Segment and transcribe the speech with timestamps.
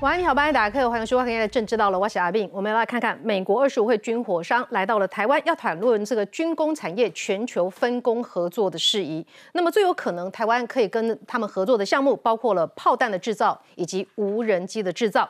[0.00, 2.48] 晚安，你好，欢迎打开，欢迎收看今天的《政治到了》，我是阿斌。
[2.54, 9.22] 我们要来看看美国二十五会军火商来到了台湾，要谈论这个军工产业全球分工合作的事宜。
[9.52, 15.28] 那么最有可能台湾可以跟他们合作的项目，包括了炮弹的制造以及无人机的制造。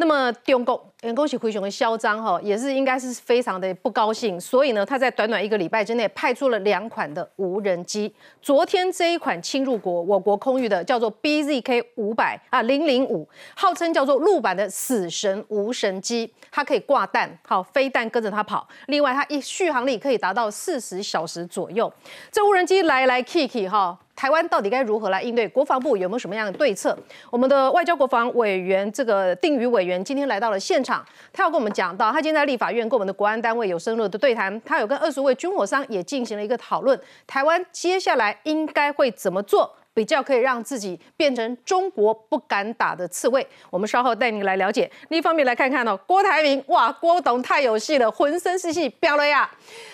[0.00, 8.10] 那么中共员工起回雄的嚣张哈，也是应该是非常的不高兴，所以呢，他在短短一个礼拜之内派出了两款的无人机。
[8.40, 18.66] 昨天这一款侵入国我国空域的叫做 BZK 五百啊零零五，号称叫做陆版的死神无神机，它可以挂弹，好飞弹跟着它跑。
[18.86, 21.92] 另外，它一续航力可以达到四十小时左右。
[22.32, 23.98] 这无人机来来 Kiki 哈。
[24.20, 25.48] 台湾到底该如何来应对？
[25.48, 26.94] 国防部有没有什么样的对策？
[27.30, 31.02] 我们的外交国防委员这个定宇委员今天来到了现场，
[31.32, 43.46] 他要跟我们讲到，他今天在立法院跟我们的国安单位有深入的对谈，他有跟二十位军火商也进行了一个讨论，台湾接下来应该会怎么做，比较可以让自己变成中国不敢打的刺猬？
[43.70, 44.90] 我们稍后带您来了解。
[45.08, 49.50] 另一方面来看看哦，郭台铭，哇，郭董太有戏了，浑身是戏，飙了呀！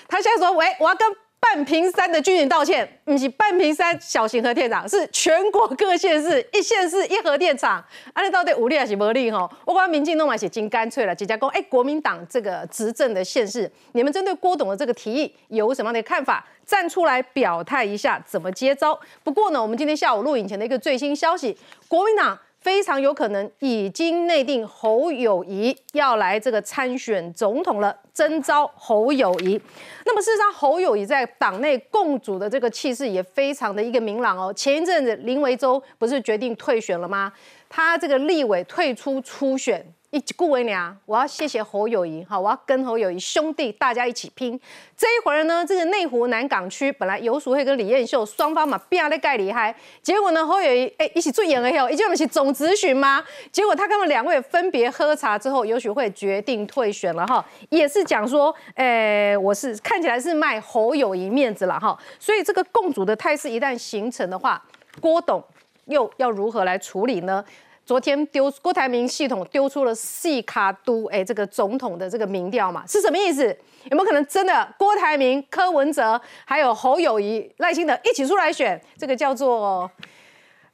[0.08, 1.06] 他现在说，喂，我要跟。
[1.54, 7.82] 半屏山的军人道歉，不是半屏山小型核电厂，是全国各县市一县市一核电厂。
[8.12, 9.30] 啊，你到底有利还是无利？
[9.30, 16.44] 吼，我讲民进弄完写金干脆了，几家公，哎，国民党这个执政的县市，你们针对郭董的这个提议有什么样的看法？
[16.66, 18.98] 站出来表态一下，怎么接招？
[19.22, 22.36] 不过呢，我们今天下午录影前的一个最新消息，国民党。
[22.66, 29.60] 非常有可能已经内定侯友谊要来这个参选总统了，征召侯友谊。
[30.04, 34.52] 那么事实上，侯友谊在党内共主的这个气势也非常的一个明朗哦。
[34.52, 37.32] 前一阵子林维洲不是决定退选了吗？
[37.68, 39.86] 他这个立委退出初选。
[40.10, 44.58] 一顾为娘，我要谢谢侯友谊，好，我要跟侯友谊兄弟大家一起拼。
[44.96, 53.22] 这一会儿呢，这个内湖南港区本来游淑慧跟李彦秀双方嘛变得盖厉害，结果呢，侯友谊哎一起做演了以后，一叫我们是总咨询吗？
[53.50, 64.62] 结果他跟他们两位分别喝茶之后，游淑慧决定退选了哈，也是讲说，哎，我是看起来是卖侯友谊面子了哈，所以这个共主的态势一旦形成的话，
[65.00, 65.42] 郭董
[65.86, 67.44] 又要如何来处理呢？
[67.86, 73.44] 昨天丢郭台铭系统丢出了细卡都哎这个总统的这个民调嘛是什么意思？
[73.84, 78.78] 有没有可能真的郭台铭、柯文哲还有侯友谊、赖清德一起出来选？
[78.98, 79.88] 这个叫做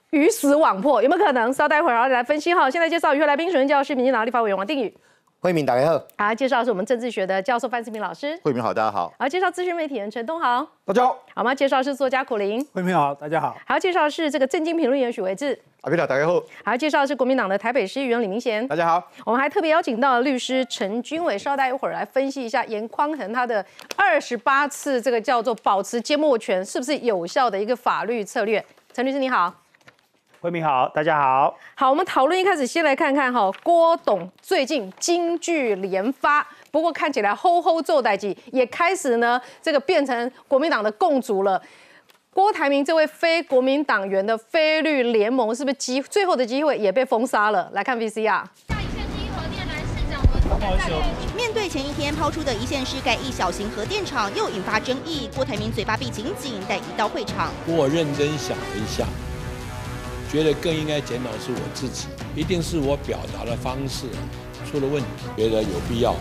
[0.08, 1.52] 鱼死网破，有没有可能？
[1.52, 2.70] 稍待会儿然后来分析哈。
[2.70, 4.94] 现在介绍与会来宾，首先介绍是民进党立法委员王定宇。
[5.44, 6.00] 慧明，大家好。
[6.16, 8.38] 好，介绍是我们政治学的教授范思平老师。
[8.44, 9.12] 慧敏好，大家好。
[9.18, 10.64] 好，介绍资讯媒体人陈东豪。
[10.84, 11.18] 大家好。
[11.34, 11.52] 好吗？
[11.52, 12.64] 介绍是作家苦林。
[12.72, 13.56] 慧敏好，大家好。
[13.66, 15.58] 好，介绍是这个政经评论员许维志。
[15.80, 16.40] 阿平好，大家好。
[16.64, 18.64] 好，介绍是国民党的台北市议员李明贤。
[18.68, 19.02] 大家好。
[19.26, 23.66] 我们还特别邀请到了律师陈君伟，稍待一会儿来分析一下严匡衡他的
[23.96, 28.64] 二十八次这个叫做保持缄默权是不是有效的一个法律策略。
[28.92, 29.52] 陈律师你好。
[30.42, 31.56] 慧明好，大家好。
[31.76, 41.62] 好，我们讨论一开始先来看看哈，郭董最近金句连发，不过看起来吼吼做代际也开始呢，这个变成国民党的共主了。
[42.34, 47.70] 郭台铭这位非国民党员的非绿联盟是不是机最后的机会也被封杀了？
[47.72, 48.24] 来看 VCR。
[48.24, 48.42] 下
[48.80, 55.30] 一线第一核电男市长的面对前一天抛出的一线市盖一小型核电厂，又引发争议。
[55.36, 58.64] 郭台铭嘴巴闭紧紧，但一到会场，我认真想了。
[58.74, 59.06] 一下。
[60.32, 64.06] 觉得更应该检讨是我自己，一定是我表达的方式
[64.64, 66.16] 出了问题，觉得有必要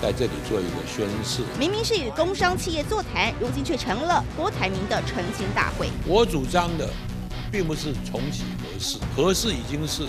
[0.00, 1.42] 在这里做一个宣誓。
[1.58, 5.90] 明明是与工商企业座谈，如今却成了郭台铭的澄清大会。
[6.06, 6.88] 我主张的
[7.52, 10.04] 并不是重启核试，核试已经是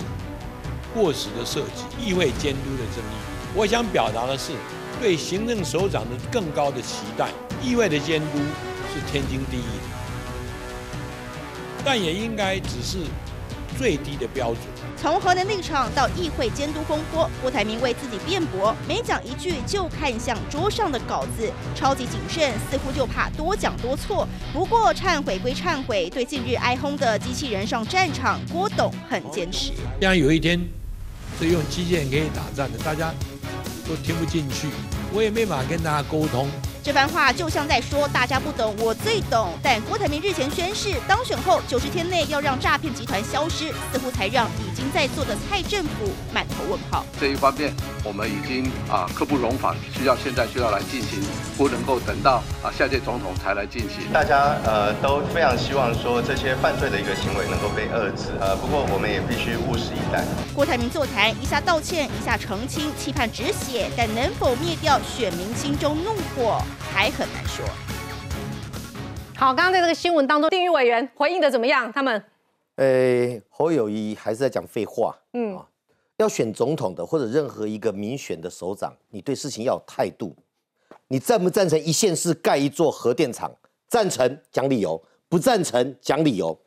[0.94, 3.18] 过时的设计，议会监督的争议。
[3.54, 4.54] 我想表达的是
[5.02, 7.28] 对行政首长的更高的期待，
[7.62, 8.40] 议会的监督
[8.94, 9.96] 是天经地义的。
[11.84, 12.98] 但也应该只是
[13.78, 14.60] 最低的标准。
[14.98, 24.28] 从核能立场到议会监督风波，郭台铭为自己辩驳，每讲一句就看向桌上的稿子，超级谨慎，似乎就怕多讲多错。
[24.54, 29.72] 不过忏悔归忏悔，对近日哀轰的机器人上战场，郭董很坚持。
[30.00, 30.60] 这样有一天，
[31.38, 33.14] 是用机器人可以打仗的，大家
[33.88, 34.68] 都听不进去，
[35.14, 36.50] 我也没法跟大家沟通。
[36.86, 39.58] 这番话就像在说大家不懂，我最懂。
[39.64, 47.04] 但郭台铭日前宣誓，当选后九十天内要让诈骗集团消失，似乎才让已经在做的蔡政府满头问号。
[47.20, 47.74] 这一方面，
[48.04, 51.24] 我们已经啊刻不容缓，需要现在需要来进行，
[51.58, 54.14] 不能够等到啊下届总统才来进行。
[54.14, 60.24] 大家呃都非常希望说这些犯罪的一个行为能够被遏制，呃不过我们也必须务实以待。
[60.54, 66.62] 郭台铭座谈，一下道歉，一下澄清，期盼止血，但能否灭掉选民心中怒火？
[66.80, 67.66] 还很难说。
[69.36, 71.92] 好，刚刚在这个新闻当中，定域委员回应的怎么样？
[71.92, 72.24] 他们，
[72.76, 75.16] 呃，侯友谊还是在讲废话。
[75.34, 75.60] 嗯，
[76.18, 80.36] 要选总统的或者任何一个民选的首长，你对事情要有态度。
[81.08, 83.52] 你赞不赞成一线市盖一座核电厂？
[83.88, 86.58] 赞成讲理由，不赞成讲理由。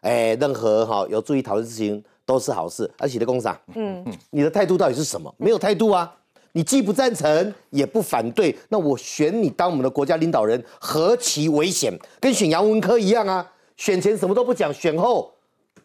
[0.00, 2.90] 哎，任何哈有助于讨论事情都是好事。
[2.98, 5.32] 而且的工厂，嗯，你的态度到底是什么？
[5.38, 6.14] 没有态度啊！
[6.56, 11.92] 你既不赞成也不反对，那我选你当我们的国家领导人，何其危险！
[12.20, 13.52] 跟选杨文科一样啊！
[13.76, 15.34] 选前什么都不讲，选后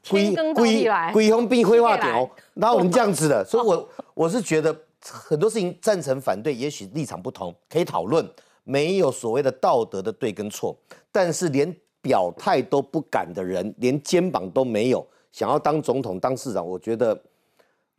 [0.07, 8.23] 归归归红并灰化掉，然后我们这样子的， 所以我我是觉得很多事情赞成反对，也许立场不同可以讨论，
[8.63, 10.77] 没有所谓的道德的对跟错，
[11.11, 17.19] 但是连表态都不敢的人，连肩膀都没有，想要当总统当市长，我觉得。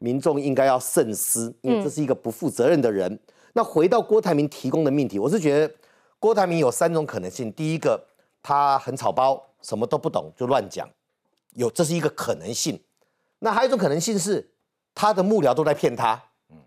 [0.00, 3.17] 民众应该要慎思，因为这是一个不负责任的人。
[3.52, 5.75] 那回到郭台铭提供的命题，我是觉得
[6.19, 8.02] 郭台铭有三种可能性：第一个，
[8.43, 10.88] 他很草包，什么都不懂就乱讲，
[11.55, 12.76] 有这是一个可能性；
[13.41, 14.50] 那还有一种可能性是
[14.94, 16.20] 他的幕僚都在骗他。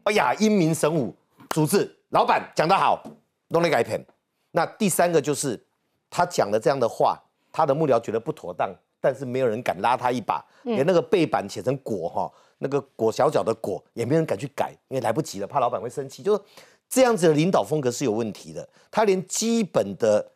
[0.03, 1.15] 哎呀，英明神武，
[1.50, 3.03] 主治老板讲得好，
[3.47, 4.00] 弄了改骗。
[4.51, 5.59] 那第三个就是
[6.09, 7.19] 他讲了这样的话，
[7.51, 8.69] 他的幕僚觉得不妥当，
[9.01, 12.31] 但是没有人敢拉他一把，连那个背板写成果哈。
[12.63, 16.24] 那个裹小脚的裹也没人敢去改，因为来不及了，怕老板会生气。
[16.24, 16.42] 就是
[16.89, 18.68] 这样子的领导风格是有问题的。
[18.89, 20.31] 他连基本的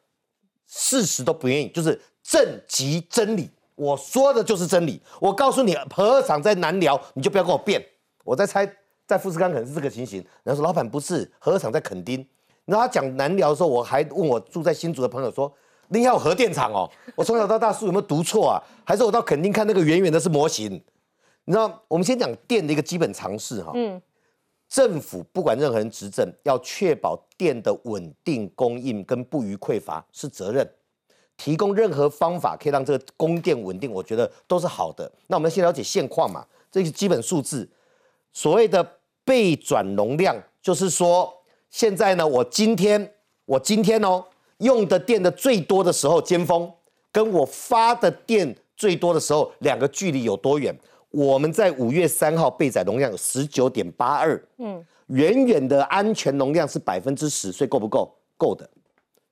[0.68, 5.02] 事实都不愿意，就是正极真理，我说的就是真理。
[5.20, 7.84] 我告诉你，核厂在南寮，你就不要跟我辩。
[8.24, 8.70] 我在猜，
[9.08, 10.24] 在富士康可能是这个情形。
[10.44, 12.28] 然后说老板不是，核厂在垦丁。
[12.66, 15.50] 然后他讲南寮的时候，我还问我住在新竹的朋友说，
[15.88, 16.90] 你要核电厂哦？
[17.16, 18.62] 我从小到大书有没有读错啊？
[18.84, 20.84] 还是我到垦丁看那个远远的是模型？
[21.50, 23.72] 你知道，我们先讲电的一个基本常识哈。
[23.74, 24.02] 嗯。
[24.68, 30.70] 政府不管任何人执政，要确保电的稳定供应跟不予匮乏是责任。
[31.38, 35.10] 提供任何方法可以让这个供电稳定，我觉得都是好的。
[35.28, 37.66] 那我们先了解现况嘛，这是基本数字。
[38.34, 38.86] 所谓的
[39.24, 41.34] 备转容量，就是说
[41.70, 43.14] 现在呢，我今天
[43.46, 44.26] 我今天哦
[44.58, 46.70] 用的电的最多的时候尖峰，
[47.10, 50.78] 跟我发的电最多的时候，两个距离有多远？
[51.18, 58.16] 我们在五月三号备载容量有十九点八二，嗯，远远的安全容量是百分之十，所以够不够？
[58.38, 58.70] 够的，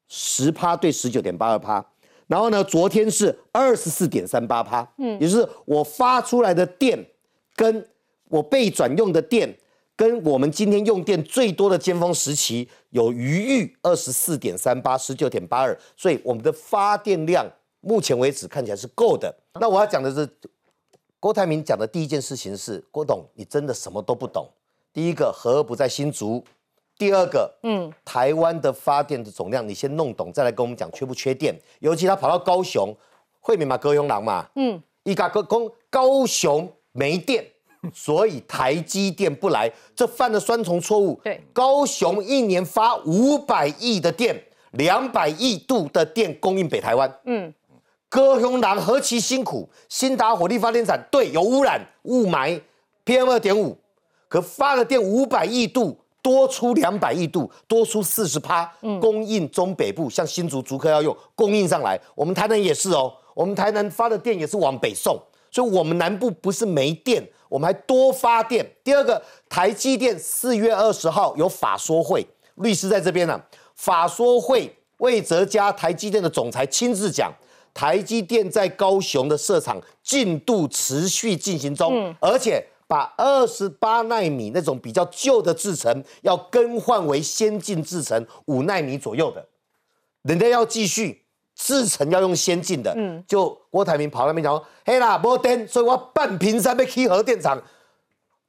[0.08, 1.86] 十趴对十九点八二趴。
[2.26, 7.06] 然后呢，昨天是二十四点三八趴，嗯，也就是我发出来的电
[7.56, 7.88] 跟
[8.30, 9.56] 我被转用的电，
[9.96, 17.46] 跟我们今天用电最多的尖峰时期有余裕二十四点三八，十九点八二，所以我们的发电量
[17.82, 19.32] 目前为止看起来是够的。
[19.62, 20.28] 那我要讲的是。
[21.26, 24.48] 郭台铭讲的第一件事情是：郭董，你真的什么都不懂。
[24.94, 26.40] 第一个，核不在新竹；
[27.00, 31.60] 第二个，嗯，台湾的发电的总量，你先弄懂，再来跟我们讲缺不缺电。
[31.80, 32.96] 尤其他跑到高雄，
[33.40, 37.44] 惠民嘛，高雄郎嘛，嗯，一家高公高雄没电，
[37.92, 41.20] 所以台积电不来，这犯了双重错误。
[41.24, 44.40] 对，高雄一年发五百亿的电，
[44.74, 47.52] 两百亿度的电供应北台湾，嗯。
[48.10, 49.70] 高雄人何其辛苦！
[49.90, 52.62] 新达火力发电厂对有污染雾霾
[53.04, 53.78] PM 二点五，
[54.28, 62.00] 可发了电五百亿度，多出两百亿度，多出四十趴，供应中北部，像新竹竹科要用供应上来。
[62.16, 65.20] 我们台南也是哦，我们台南发的电也是往北送，
[65.52, 68.66] 所以我们南部不是没电，我们还多发电。
[68.84, 72.26] 第二个，台积电四月二十号有法说会，
[72.56, 73.42] 律师在这边呢。
[73.76, 77.30] 法说会魏哲家台积电的总裁亲自讲。
[77.76, 89.46] 台积电在高雄的设厂进度持续进行中，而且把二十八纳米那种比较旧的制程要更换为先进制程五纳米左右的，
[90.22, 92.94] 人家要继续制程要用先进的。
[92.96, 97.62] 嗯，就郭台铭跑那边讲说，嘿啦，没电，所以我半屏山被开核电厂。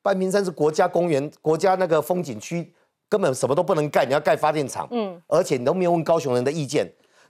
[0.02, 2.72] 半屏山是国家公园、国家那个风景区，
[3.08, 4.86] 根本什么都不能盖，你要盖发电厂。
[4.92, 6.88] 嗯，而且你都没有问高雄人的意见。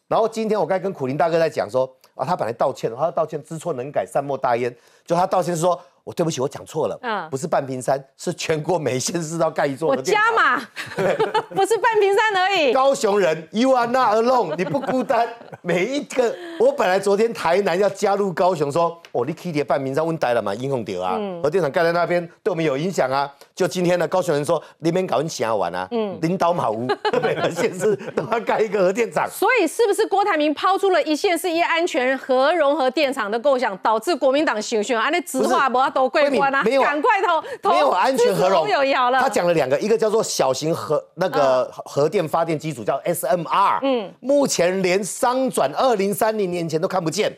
[0.08, 4.74] 然后今天我刚跟苦林大哥在讲说，啊，他本来道歉，他要道歉，知错能改，善莫大焉。
[5.04, 5.80] 就他道歉说。
[6.06, 9.88] 我对不起，我讲错了，嗯，不是半屏山，是全国每县市都盖一座。
[9.88, 10.62] 我加嘛，
[11.52, 12.72] 不是半屏山而已。
[12.72, 15.26] 高雄人，You are not alone，你不孤单。
[15.62, 23.28] 每一个，我本来昨天台南要加入高雄，说，哦，你 K 碟半屏山问呆了嘛，英雄丢啊，核电厂盖在那边对我们有影响啊。
[23.56, 26.86] 就今天呢，高雄人说，那边搞你想要玩啊，嗯，领导马屋，
[27.20, 29.28] 每个县市都要盖一个核电厂。
[29.28, 35.95] 所以是不是郭台铭抛出了一线是一安全核融合电厂的构想，导致国民党选选啊那直话不要？
[35.96, 36.62] 都归关啊！
[36.62, 39.18] 赶快投投没有安全核融，有摇了。
[39.18, 43.78] 他讲了两个，一个叫做小型核那个核电发电机组，叫 SMR。
[43.82, 47.34] 嗯，目前连商转二零三零年前都看不见，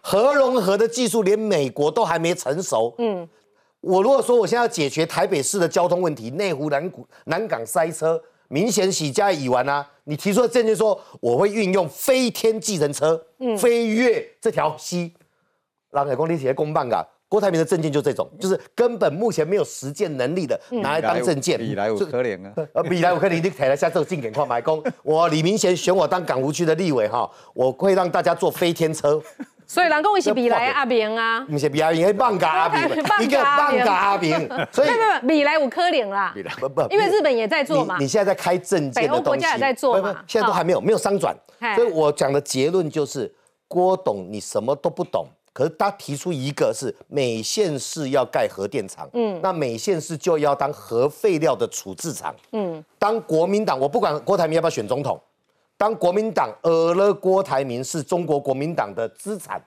[0.00, 2.94] 核融合的技术连美国都还没成熟。
[2.98, 3.28] 嗯，
[3.80, 9.84] 我如果说我现在要解决台北市的交通问题，内湖南谷南港塞车，明显喜加已完啊。
[10.04, 15.12] 你提出的证件说我会运用飞天计程车，嗯飞越这条溪，
[15.90, 17.04] 让海公你写公办噶。
[17.28, 21.58] 郭台铭的证件就这种，就是根本目前没有实践能力的，拿来当证件。
[21.58, 22.52] 比来有可怜啊！
[22.72, 24.82] 呃，比来我可怜，你抬了下这个进给矿买工。
[25.02, 29.20] 我李明贤选我当港湖区的立委哈，我会让大家坐飞天车。
[29.68, 34.32] 所以，人跟我一起比来阿明啊，不是比阿明，是 棒嘎阿明，一个棒嘎阿明。
[34.70, 36.32] 所以，不不，比来有可怜啦。
[36.60, 37.96] 不不，因为日本也在做嘛。
[37.98, 40.22] 你现在在开证件的东西，北欧国家也在做嘛。
[40.28, 41.36] 现在都还没有没有商转，
[41.74, 43.34] 所以我讲的结论就是，
[43.66, 45.26] 郭董你什么都不懂。
[45.56, 55.18] 可是他提出一个是美县市要盖核电厂，嗯，那美县市就要当核废料的处置厂，嗯，当国民党我不管郭台铭要不要选总统，
[55.78, 59.58] 当国民党呃了郭台铭是中国国民党的资产，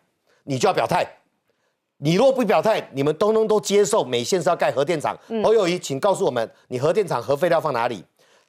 [0.43, 1.03] 你就要表态，
[1.98, 5.17] 你若不表态，你们通通都接受美县市要盖核电厂。
[5.43, 8.05] 侯友谊，请告诉我们，你核电厂核废料放哪里？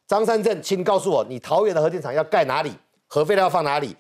[0.07, 2.71] 张三正，请告诉我，你桃园的核电厂要盖哪里？
[3.07, 3.97] 核废料放哪里？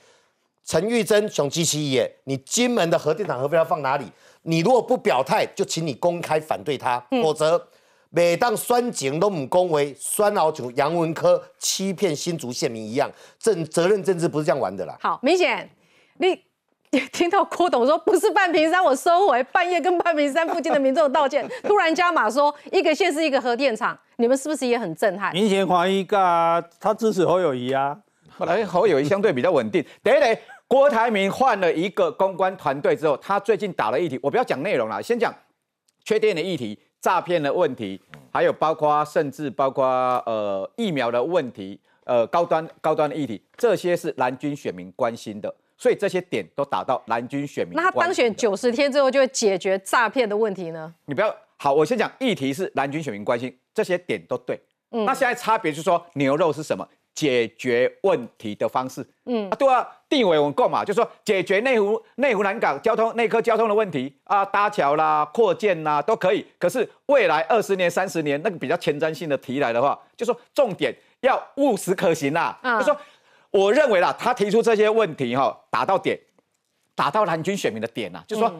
[0.64, 4.04] 陈玉珍、熊基奇也，你金门的核电厂核废料放哪里？
[4.42, 7.68] 你如果不表态，就请你公开反对他，否则
[8.10, 14.96] 每当酸井都唔恭维，酸老九杨文科欺骗新竹县民一样，政责任政治不是这样玩的啦。
[15.00, 15.68] 好，明显
[16.18, 16.40] 你
[17.12, 25.32] 听到郭董说不是半屏山，我收回，半夜跟半屏山附近的民众道歉， 突然加码说一个县是一个核电厂，你们是不是也很震撼？
[25.32, 27.96] 明显怀疑噶，他支持侯友谊啊，
[28.40, 30.38] 后来侯友谊相对比较稳定， 对对。
[30.66, 35.34] 郭台铭换了一个公关团队之后，他最近打了议题，我不要讲内容了，先讲
[36.04, 38.00] 缺电的议题、诈骗的问题，
[38.32, 39.84] 还有包括甚至包括
[40.26, 47.74] 呃疫苗的问题，呃高端高端的议题，这些是蓝军选民关心的，所以这些点都打到蓝军选民。
[47.74, 50.94] 那他当选九十天之后就会解决诈骗的问题呢？
[51.06, 54.60] 你不要好，我先讲议题是蓝军选民关心，这些点都对。
[54.92, 56.86] 嗯，那现在差别就是说牛肉是什么？
[57.20, 66.46] 解决问题的方式，嗯啊，对啊，地委我们讲嘛，就说解决内湖内湖南港交通内科交通的问题啊，搭桥啦、扩建啦都可以。
[66.58, 72.58] 可是未来二十年、三十年那个比较前瞻性的提来的话，就说重点要务实可行啦。
[72.78, 72.96] 就说
[73.50, 76.18] 我认为啦，他提出这些问题哈，打到点，
[76.94, 78.50] 打到蓝军选民的点呐，就说。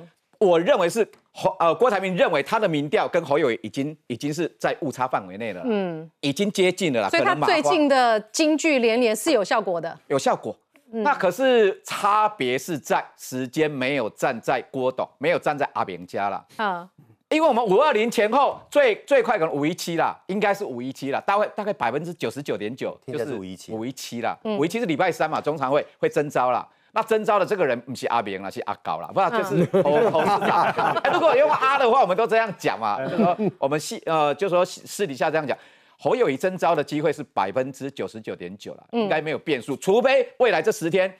[0.42, 7.08] 我认为是侯呃郭台铭认为他的民调跟侯友已经已经是在误差范围内了，嗯，已经接近了啦。
[7.08, 10.56] 所以他最近的金句连连是有效果的，有效果。
[10.92, 16.44] 那可是差别是在时间没有站在郭董，没有站在阿扁家了。
[16.56, 16.88] 啊，
[17.28, 26.68] 因为我们五二零前后最最快可能五一七啦，应该是五一七啦，大概大概百分之九十九点九就是五一七五一七啦，五一七是礼拜三嘛，中常会会征召啦。
[26.92, 30.97] 那征召的这个人不是阿明啦，是阿高啦，不然就是侯 侯市长。
[31.12, 35.56] 如果用阿的话，我们都这样讲嘛，就说我们私呃，就说私底下这样讲，
[35.99, 41.12] 侯友谊征召的机会是百分之九十九点九了，应该没有变数，除非未来这十天。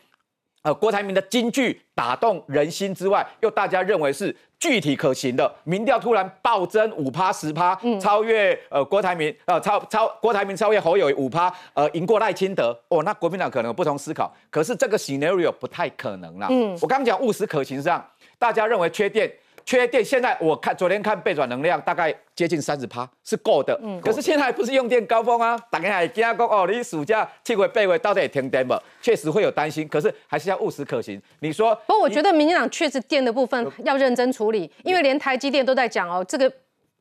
[0.63, 16.49] 呃，郭台铭的金句打动人心之外，又大家认为是具体可行的，民调突然暴增五趴十趴，超越呃郭台铭，呃超超郭台铭超越侯友五趴，呃赢过赖清德，哦，那国民党可能有不同思考，可是这个 scenario 不太可能啦。
[16.51, 18.07] 嗯，我刚刚讲务实可行上，
[18.39, 19.33] 大家认为缺电。
[19.71, 23.79] 缺电，现在我看昨天看备转能量大概接近三十趴，是够的。
[23.81, 28.75] 嗯，可是现在不是用电高峰啊，大家还惊讲哦，你暑假七月八月到底停电不？
[29.01, 31.23] 确实会有担心，可是还是要务实可行。
[31.39, 36.53] 你说，不过我觉得民进党确实电的部分要认真处理，因为连台积电都在讲哦，这个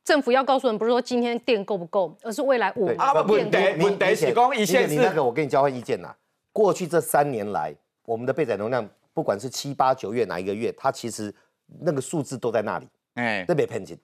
[0.04, 2.96] 政府要告诉人，不是说今天电够不够，而是未来五年
[3.28, 4.94] 问题问题是讲一线是。
[4.94, 6.14] 你那个我跟你交换意见呐，
[6.54, 7.74] 过去这三年来，
[8.06, 11.34] 我们的备载容量，不管是七八九月哪一个月，它其实。
[11.82, 13.98] 那个数字都在那里，哎，那边偏紧。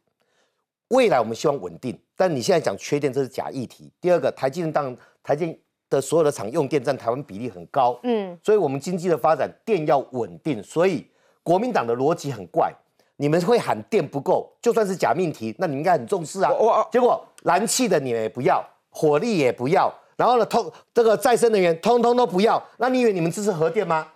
[0.90, 3.92] 未来我们希望稳定，但你现在讲缺电，这是假议题。
[4.00, 10.62] 第二个，台积电当台积的所有的厂用电占台湾比例很高，嗯，所以我们经济的发展电要稳定。
[10.62, 11.08] 所以
[11.42, 12.72] 国民党的逻辑很怪，
[13.16, 16.52] 你们会喊电不够，就算是假命题，那你应该很重视啊。
[16.92, 24.08] 结果燃气的你们也不要，火力也不要，然后呢，通这个再生能源通通都不要，那你以为你们支持核电吗？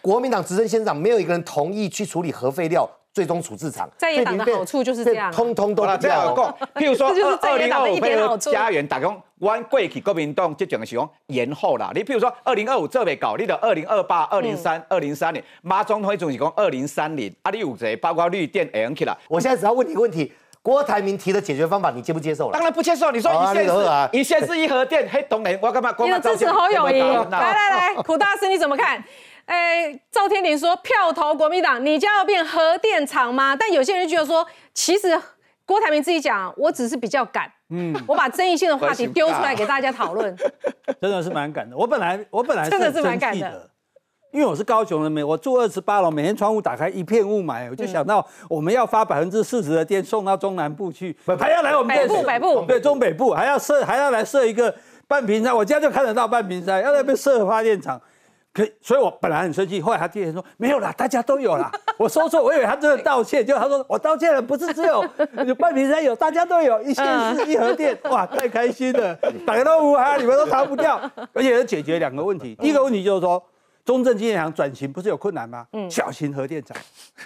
[0.00, 6.56] 国民党执政县长没有一个人同意去处理核废料最终处置厂，在野党的好处就是这样，通通都这样讲。
[6.74, 7.08] 譬如说，
[7.40, 11.92] 二零二五配合家园，打工湾过去国民党这整个是讲延后啦。
[11.94, 19.16] 你譬如说，二零二五这边搞，你的二零二八、二零三、二零三年，马总统总是讲二零三零，啊，你有这包括绿电 A N K 啦。
[19.28, 22.50] 我现在只要问你一个问题：郭台铭提的解决方法，你接不接受？
[22.50, 23.12] 当然不接受。
[23.12, 25.94] 你说一线是，一线是一核电，嘿，懂没我干嘛？
[25.98, 29.04] 你的支持好友谊，来来来， 苦大师你怎么看？
[29.46, 33.54] 哎，赵天麟说票投国民党，你家要变核电厂吗？
[33.54, 35.20] 但有些人觉得说，其实
[35.66, 40.34] 郭台铭自己讲，我只是比较敢，嗯，我把争议性的话题丢出来给大家讨论。
[41.00, 41.76] 真的是蛮敢的。
[41.76, 43.70] 我本来我本来真的是很蛮敢的。
[44.32, 52.16] 因为我是高雄人，每我住二十八楼，每天窗户打开一片雾霾，我就想到我们要发百分之四十的电送到中南部去，还要来我们北部。
[52.16, 52.64] 这北部。
[52.66, 53.32] 对中北部。
[53.32, 54.74] 还要设还要来设一个
[55.06, 58.00] 半屏山，我家就看得到半屏山，要在那边设发电厂。
[58.54, 65.04] 可，所以我本来很生气，后来他第二天说没有啦，大家都有啦， 我说错，我以为他真的道歉，结果他说我道歉了，不是只有
[65.44, 70.98] 有半瓶山有，大家都有，一线市一核电，哇，太开心了，打个都无哈，你们都逃不掉，
[71.34, 73.44] 而且要解决两个问题，第一个问题就是说。
[73.84, 75.66] 中正纪念堂转型不是有困难吗？
[75.90, 76.74] 小型核电厂，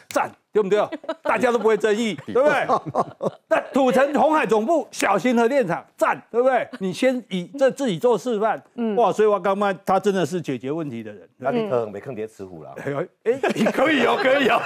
[0.08, 0.28] 赞，
[0.62, 0.98] 对不对？
[1.22, 2.66] 大家都不会争议， 对不对？
[3.48, 6.66] 那土城红海总部小型核电厂，赞，对不对？
[6.80, 8.60] 你先以这自己做示范，
[8.96, 9.12] 哇！
[9.12, 11.28] 所以我刚刚他真的是解决问题的人。
[11.36, 12.74] 那你可能没坑爹吃虎了。
[12.84, 14.58] 哎呦，哎，你可以哦，可以哦。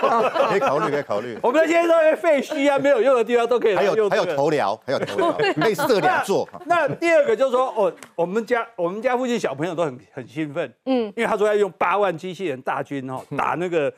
[0.48, 1.38] 可以考虑，可以考虑。
[1.42, 6.48] 我们现在这些废墟啊，没有用的地方都可以来还有还有头疗，还有头疗，可以设两座。
[6.66, 13.92] 那第二个就是说，哦，我们家我们家附近小朋友都很很兴奋，嗯，因为他说要用八万机器人大军哦打那个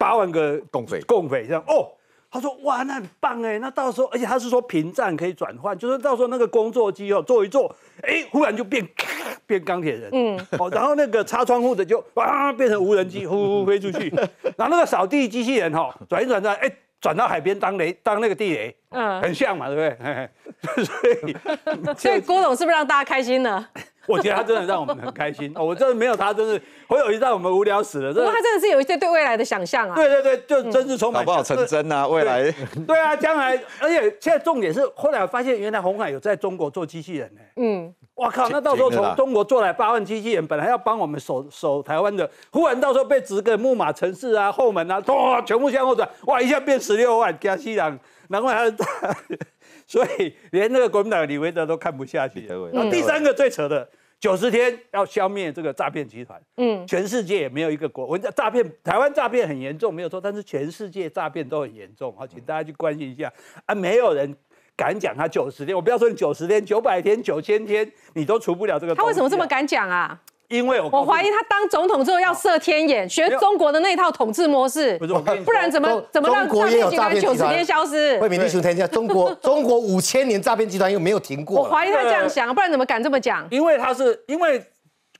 [0.00, 1.92] 八万个共匪共匪这样哦。
[2.32, 9.08] 他说哇，那很棒哎，那到时候，而且他是说屏障可以转换，就是到时候那个工作机哦做一做，哎，忽然就变咔
[9.46, 14.08] 变钢铁人，嗯，哦，然后那个擦窗户的就 哇变成无人机，呼呼飞出去，
[14.56, 20.06] 然后那个扫地机器人哈转一转转，哎，转到海边当雷当那个地雷，嗯很像嘛，对不对？
[20.06, 23.68] 嘿嘿所以所以郭董是不是让大家开心了？
[24.10, 25.52] 我觉得他真的让我们很开心。
[25.54, 28.12] 哦，我真的没有他，真是侯友谊让我们无聊死了。
[28.12, 29.94] 真的不过他真的是有一些对未来的想象啊。
[29.94, 32.52] 对对对，就真是充满搞不好成真啊，未来。
[32.86, 37.40] 对啊，将来，而且现在重点是，后来我发现原来红海有在中国做机器人呢。
[37.56, 38.48] 嗯，哇靠！
[38.48, 49.14] 那到时候从中国做来八万机器人，本来要帮我们守守台湾的，忽然到时候被指个木马城市啊、后门啊，哇，全部向后转，哇，一下变十六万，加西郎，难怪他，
[49.86, 52.70] 所以连那个国民党的李维德都看不下去李德伟。
[52.72, 53.88] 然后第三个最扯的。
[54.20, 63.32] 九十天要消灭这个诈骗集团，嗯全世界也没有一个国，我讲诈骗，台湾诈骗很严重，没有错，但是全世界诈骗都很严重，啊，请大家去关心一下
[63.64, 64.36] 啊，没有人
[64.76, 69.46] 敢讲他九十天，我不要说你九十天、九百天、九千天，你都除不了这个、他为什么这么？
[69.46, 70.20] 敢讲啊？
[70.50, 78.28] 因为我我怀疑他他当总统之后要设天眼，学中国的那套统治模式不，是我跟你不然怎么中怎么让诈骗集团九十天消失慧？
[78.28, 81.72] 敏弟兄，听一下，中国中国五千年诈骗集团又没有停过我过。
[81.72, 83.46] 怀疑他这样想，不然怎么敢这么讲？
[83.50, 84.60] 因为他是因为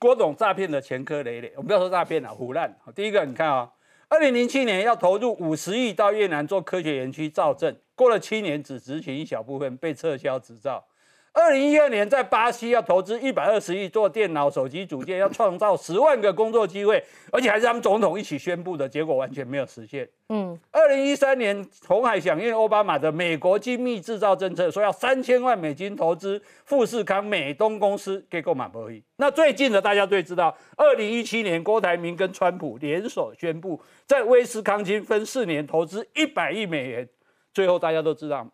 [0.01, 2.75] 郭董诈骗的前科累累，我们不要说诈骗了，胡乱。
[2.95, 3.69] 第一个，你看啊、
[4.09, 10.85] 2二零零七年要投入五十亿到越南做科学园区造证，过了七年只执行一小部分，被撤销执照。
[11.33, 20.09] 二零一二年在巴西要投资一百二十亿做电脑、手机组件，要创造十万个工作机会，而且还是他们总统一起宣布的，结果完全没有实现。
[20.29, 29.01] 嗯，二零一三年，红海响应奥巴马的美国精密制造政策，说要三千万美金投资富士康美东公司，给购买博弈。
[29.17, 37.09] 那最近的大家最知道，二零一七年郭台铭跟川普联手宣布，在威斯康金分四年投资一百亿美元，
[37.55, 38.51] 最后大家都知道嘛。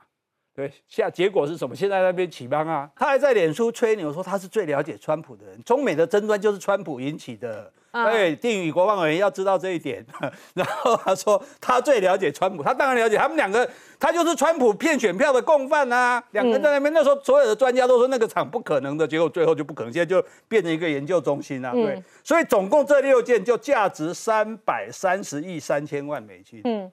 [0.56, 1.76] 对，下结果是什么？
[1.76, 7.70] 现在那边起邦啊，他还在脸书吹牛说他是最了解川普的人，中美的争端就是川普引起的。
[7.92, 10.04] 嗯对，定宇国防委员要知道这一点。
[10.52, 13.66] 然后他说他最了解川普，他当然了解，他们两个
[13.98, 16.22] 他就是川普骗选票的共犯啊。
[16.32, 21.72] 两个人在那边，那时候所有的专家都说那个厂不可能的，结果最后就不可能，现在就变成一个研究中心啊。
[21.72, 26.60] 对，所以总共这六件就价值三百三十亿三千万美金。
[26.64, 26.92] 嗯，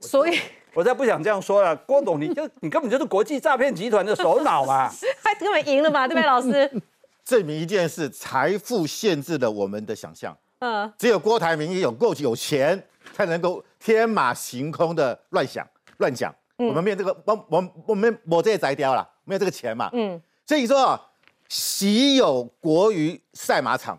[0.00, 0.38] 所以
[0.74, 4.90] 我再不想这样说了，郭董，你就你根本就是国际诈骗集团的首脑嘛。
[5.22, 6.82] 他根本赢了嘛，对不对，老师？
[7.24, 10.36] 证明一件事：财富限制了我们的想象。
[10.60, 12.82] 嗯，只有郭台铭有够有钱，
[13.14, 15.66] 才能够天马行空的乱想
[15.98, 16.34] 乱讲。
[16.56, 19.88] 我们没有这个，我我我们我这些摘掉了，没有这个钱嘛。
[19.92, 21.00] 嗯，所以说啊，
[21.48, 23.98] 喜有国于赛马场，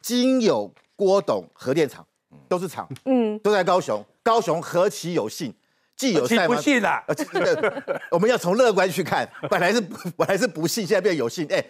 [0.00, 2.06] 今有郭董核电厂，
[2.48, 4.04] 都是厂，嗯，都在高雄。
[4.22, 5.52] 高雄何其有幸，
[5.98, 7.02] 既有信赛马不信啊？
[7.08, 9.80] 呃，这个 我们要从乐观去看，本来是
[10.16, 11.46] 本来是不信，现在变有信。
[11.52, 11.62] 哎，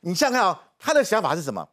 [0.00, 1.66] 你想想看啊，他的想法是什么？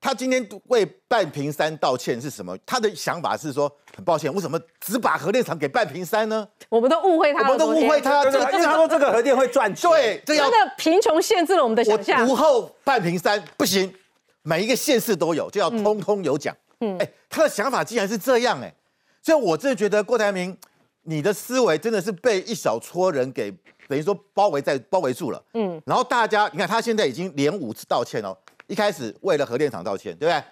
[0.00, 2.58] 他今天为半屏山道歉是什么？
[2.66, 6.46] 他的想法是说，很抱歉，为什么只把核电厂给半屏山呢？
[6.68, 9.88] 我们都误会他了，我们都误会他，对对，因为他说这个核电会赚钱。
[9.88, 10.58] 对，这要昨天。
[10.60, 12.34] 真的贫穷限制了我们的想象独。
[12.34, 13.94] 后半屏山不行，
[14.42, 16.52] 每一个县市都有，就要通通有奖。
[16.80, 18.74] 嗯，哎，他的想法竟然是这样，哎，
[19.22, 20.58] 所以我真的觉得郭台铭，
[21.04, 23.50] 你的思维真的是被一小撮人给
[23.88, 25.44] 等于说包围在包围住了。
[25.54, 28.36] 嗯，然后大家，你看他现在已经连五次道歉哦，
[28.68, 30.42] 一开始为了核电厂道歉，对不对？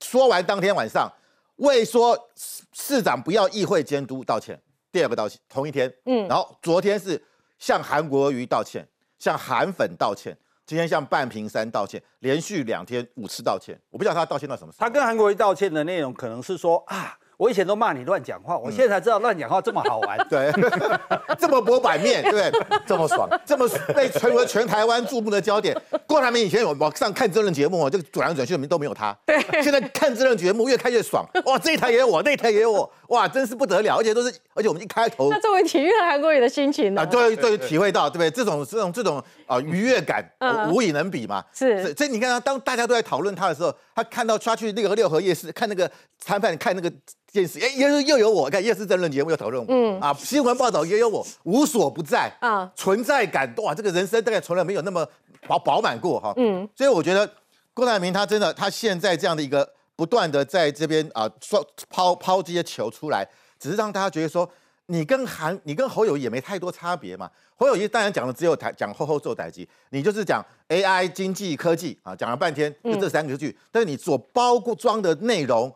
[0.00, 1.10] 说完当天晚上
[1.56, 7.22] 为说市市长不要议会监督道歉，第二个道歉，同一天，嗯，然后昨天是
[7.58, 8.86] 向韩国瑜道歉，
[9.18, 14.84] 向韩粉道歉，今天向半瓶山道歉，连续两天五次道歉，我不知道他道歉到什么时候。
[14.84, 17.16] 他跟韩国瑜道歉的内容可能是说啊。
[17.36, 20.16] 我以前都骂你乱讲话，我现在才知道乱讲话这么好玩。
[20.28, 20.50] 对，
[21.38, 22.50] 这么博版面，对，
[22.86, 25.76] 这么爽，这么被成为全台湾注目的焦点。
[26.06, 29.14] 郭台铭以前有网上看真人节目哦，这个转来转去里面都没有他。
[29.26, 31.26] 对，现在看真人节目越看越爽。
[31.44, 33.96] 哇，这一台也有我，那一台也有我，哇，真是不得了。
[33.96, 37.02] 而且都是，而且我们一开头，那作为体育韩国瑜的心情呢？
[37.02, 38.30] 啊，对对，体会到，对不对？
[38.30, 40.24] 这种这种这种啊愉悦感，
[40.72, 41.44] 无以能比嘛。
[41.52, 45.90] 是，所以你看，当大家都在讨论他的时候，他看到他去那个六合夜市看那个
[46.24, 46.90] 摊贩，看那个。
[47.32, 50.00] 电视哎，又又有我看夜市争论节目又讨论，嗯。
[50.00, 55.06] 啊，新闻报道也有我，无所不在啊，存在感哇，这个人生大概从来没有那么
[55.46, 57.30] 饱饱满过哈，嗯，所以我觉得
[57.74, 63.26] 郭台铭他真的他现在这样的一个不断的在这边啊说抛抛这些球出来，
[63.58, 64.48] 只是让大家觉得说
[64.86, 75.74] 你跟韩你跟侯友也没太多差别嘛，侯友谊当然讲的只有台讲后后做代机，你就是讲 AI 经济科技啊，讲了半天就这三个句，但是你所包装的内容。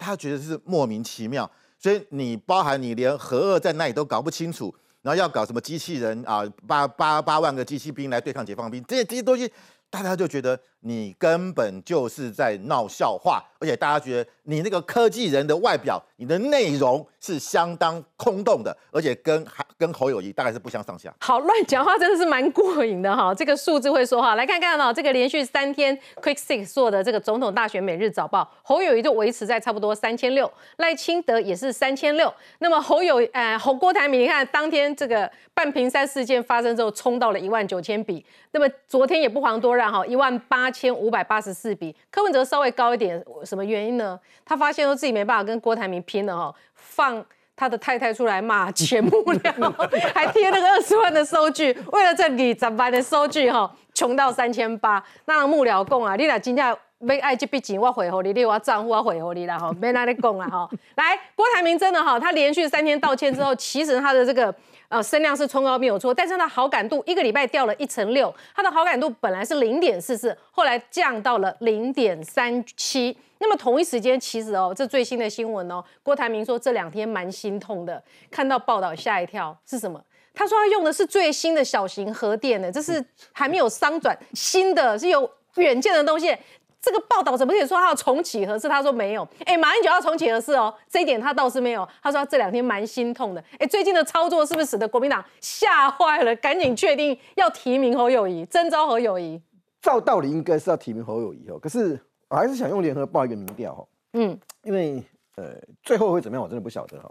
[0.00, 9.50] 他觉得是莫名其妙，所以你包含你连核二在那里都搞不清楚，然后要搞什么机器人啊，八八八万个机器兵来对抗解放兵，这些这些东西，
[9.90, 21.14] 大家就觉得你根本就是在闹笑话，而且大家觉得你那个科技人的外表，你的内容是相当空洞的，而且跟还跟侯友谊大概是不相上下。
[21.20, 24.34] 好，乱讲话真的是蛮过瘾的哈，这个数字会说话。
[24.34, 32.32] 来看看哦，这个连续三天 Quick Six 做的这个总统大选每日早报，侯友谊就维持在差不多三千六，赖清德也是三千六。
[32.60, 38.24] 那么侯友呃侯郭台铭，你看当天这个半屏山事件发生之后，冲到了一万九千笔。
[38.52, 41.94] 那么昨天也不遑多让哈，一万八千五百八十四笔。
[42.10, 43.90] 柯文哲稍微高一点，什么原因？
[43.96, 44.18] 呢？
[44.44, 47.22] 他发现说自己没办法跟郭台铭拼了哈，放
[47.56, 55.04] 他的太太出来骂前幕僚，还贴那个二十万的收据，为了这里十万的收据哈，穷到三千八。
[55.26, 60.68] 那幕僚供啊，你俩今天没爱这笔钱，我回给你，你我账户我回给你了哈，没哪里供了哈。
[60.94, 64.54] 来，郭台铭真的哈，他连续三天道歉之后，其实他的这个。
[64.90, 73.16] 呃，声量是冲高没有错，但是它好感度一个礼拜掉了一成六，它的好感度本来是零点四四，后来降到了零点三七。
[73.38, 80.02] 那么同一时间，其实哦，这最新的新闻哦，郭台铭说这两天蛮心痛的，看到报道吓一跳，是什么？
[80.34, 86.36] 他说他用的是最新的小型核电的，这是还没有商转，新的是有远见的东西。
[86.80, 88.66] 这个报道怎么可以说他要重启核试？
[88.68, 89.26] 他说没有。
[89.44, 91.86] 哎，马英九要重启核试哦，这一点他倒是没有。
[92.02, 93.44] 他说他这两天蛮心痛的。
[93.58, 96.34] 哎，最近的操作是不是使得国民党吓坏了？
[96.36, 99.40] 赶紧确定要提名侯友谊，征召侯友谊。
[99.82, 103.86] 照道理应该是要提名侯友谊哦，可是我还是想用联合报一个民调哈。
[104.14, 105.02] 嗯，因为
[105.36, 107.10] 呃最后会怎么样，我真的不晓得哈。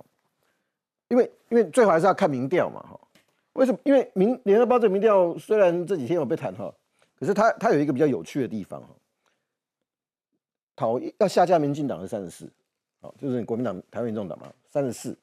[1.10, 3.00] 因为因为最后还是要看民调嘛哈。
[3.54, 3.78] 为什么？
[3.84, 6.74] 因为民联合报这民调虽然这几天有被谈哈，
[7.20, 8.88] 可是它它有一个比较有趣的地方哈。
[10.80, 12.50] 讨要下架民进党的三十四，
[13.02, 15.18] 好，就是国民党、台湾民众党嘛，三十四。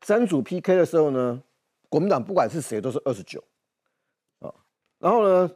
[0.00, 1.42] 三组 PK 的时候呢，
[1.90, 3.44] 国民党不管是谁都是二十九，
[4.38, 4.48] 啊，
[4.98, 5.50] 然后呢，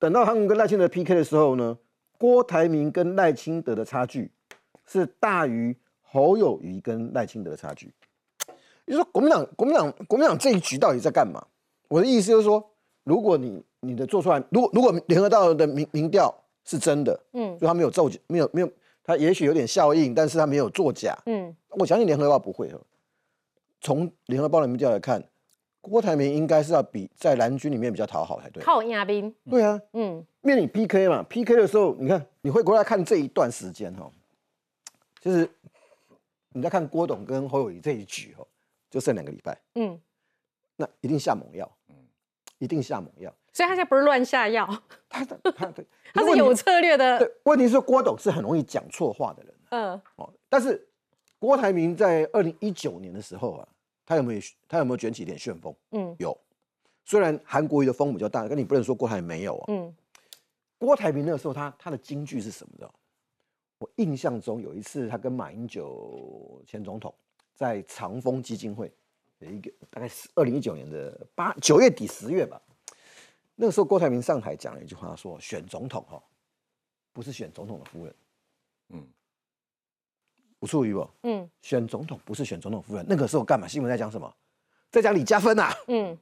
[0.00, 1.78] 等到他们跟赖清德 PK 的时候呢，
[2.18, 4.32] 郭台铭跟赖清德的差距
[4.84, 7.94] 是大于侯友谊跟赖清德的差距。
[8.84, 11.46] 你说国民党、国民党、国民党这一局到底在干嘛？
[11.86, 12.68] 我的意思就是说，
[13.04, 16.34] 如果你你的做出来，如果如果联合到的民民调。
[16.64, 18.70] 是真的，嗯，就他没有造假，没有没有，
[19.02, 22.70] 他也许有点效应，但是他没有作假，嗯，我相信联合报不会。
[23.80, 25.22] 从联合报的民调来看，
[25.82, 28.62] 郭台铭应该是要比在蓝军里面比较讨好才对。
[28.62, 29.34] 靠亚兵。
[29.50, 34.10] 对啊，嗯，因为你 PK 嘛，PK 的时候，你看你会过来看这一段时间哈，
[35.20, 35.46] 就是
[36.54, 38.46] 你在看郭董跟侯友谊这一局哦，
[38.88, 40.00] 就剩两个礼拜，嗯，
[40.76, 41.94] 那一定下猛药，嗯，
[42.56, 43.30] 一定下猛药。
[43.54, 44.68] 所以他现在不是乱下药，
[45.08, 47.20] 他的他对，他 是有策略的。
[47.20, 49.54] 对，问题是郭董是很容易讲错话的人。
[49.70, 50.86] 嗯，哦，但是
[51.38, 53.68] 郭台铭在二零一九年的时候啊，
[54.04, 55.72] 他有没有他有没有卷起一点旋风？
[55.92, 56.36] 嗯，有。
[57.04, 59.64] 虽然韩国瑜的风比较大，但你不能说郭台铭没有啊。
[59.68, 59.94] 嗯，
[60.76, 62.90] 郭台铭那个时候他他的金句是什么的？
[63.78, 67.14] 我印象中有一次他跟马英九前总统
[67.54, 68.92] 在长丰基金会
[69.38, 72.60] 有一个，大概是二零一九年的八九月底十月吧。
[73.56, 76.22] 那个时候，郭台铭上台讲了一句话，说：“选总统哈，
[77.12, 78.14] 不是选总统的夫人，
[78.88, 79.06] 嗯，
[80.58, 81.08] 不错于不？
[81.22, 83.04] 嗯，选总统不是选总统夫人。
[83.08, 83.68] 那个时候干嘛？
[83.68, 84.34] 新闻在讲什么？
[84.90, 86.18] 在讲李嘉芬呐，嗯，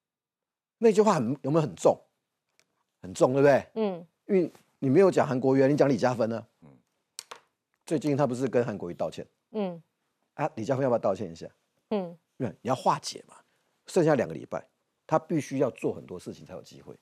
[0.78, 1.98] 那句话很有没有很重？
[3.00, 3.66] 很重，对不对？
[3.74, 6.46] 嗯，因为你没有讲韩国瑜，你讲李嘉芬呢？
[6.62, 6.68] 嗯，
[7.86, 9.26] 最近他不是跟韩国瑜道歉？
[9.52, 9.82] 嗯，
[10.34, 11.46] 啊，李嘉芬要不要道歉一下？
[11.90, 13.36] 嗯，对，你要化解嘛，
[13.86, 14.64] 剩下两个礼拜，
[15.10, 16.94] 他必须要做很多事情才有机会。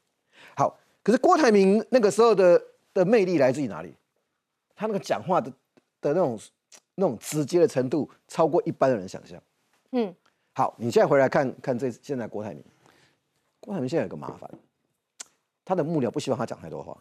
[0.57, 2.59] 好，可是郭台铭那个时候的
[2.95, 3.95] 的魅力来自于哪里？
[4.75, 5.51] 他那个讲话的
[6.01, 6.41] 的那种
[6.95, 9.39] 那种直接的程度，超过一般的人想象。
[9.93, 10.15] 嗯，
[10.55, 12.65] 好，你现在回来看看这现在郭台铭，
[13.61, 14.51] 郭台铭现在有个麻烦，
[15.67, 16.97] 他的幕僚不希望他讲太多话。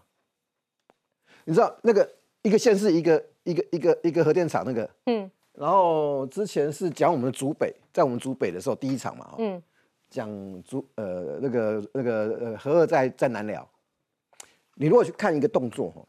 [1.45, 2.09] 你知道那个
[2.41, 9.63] 一个县市一个一个一个一个核电厂那个，嗯，然后之前是讲我们的竹北，在我们竹北的时候第一场嘛，嗯，
[10.09, 10.29] 讲
[10.63, 13.67] 竹呃那个那个呃何二在在南寮，
[14.75, 16.01] 你如果去看一个动作哈，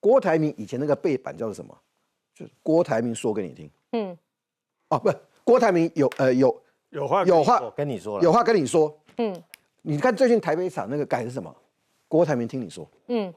[0.00, 1.76] 郭台铭以前那个背板叫做什么？
[2.34, 4.16] 就是郭台铭说给你听，嗯，
[4.88, 5.10] 哦不，
[5.44, 9.42] 郭台铭有呃有有话有话跟你说了，有话跟你说，嗯，
[9.82, 11.54] 你看最近台北场那个改是什么？
[12.08, 13.32] 郭台铭听你说，嗯。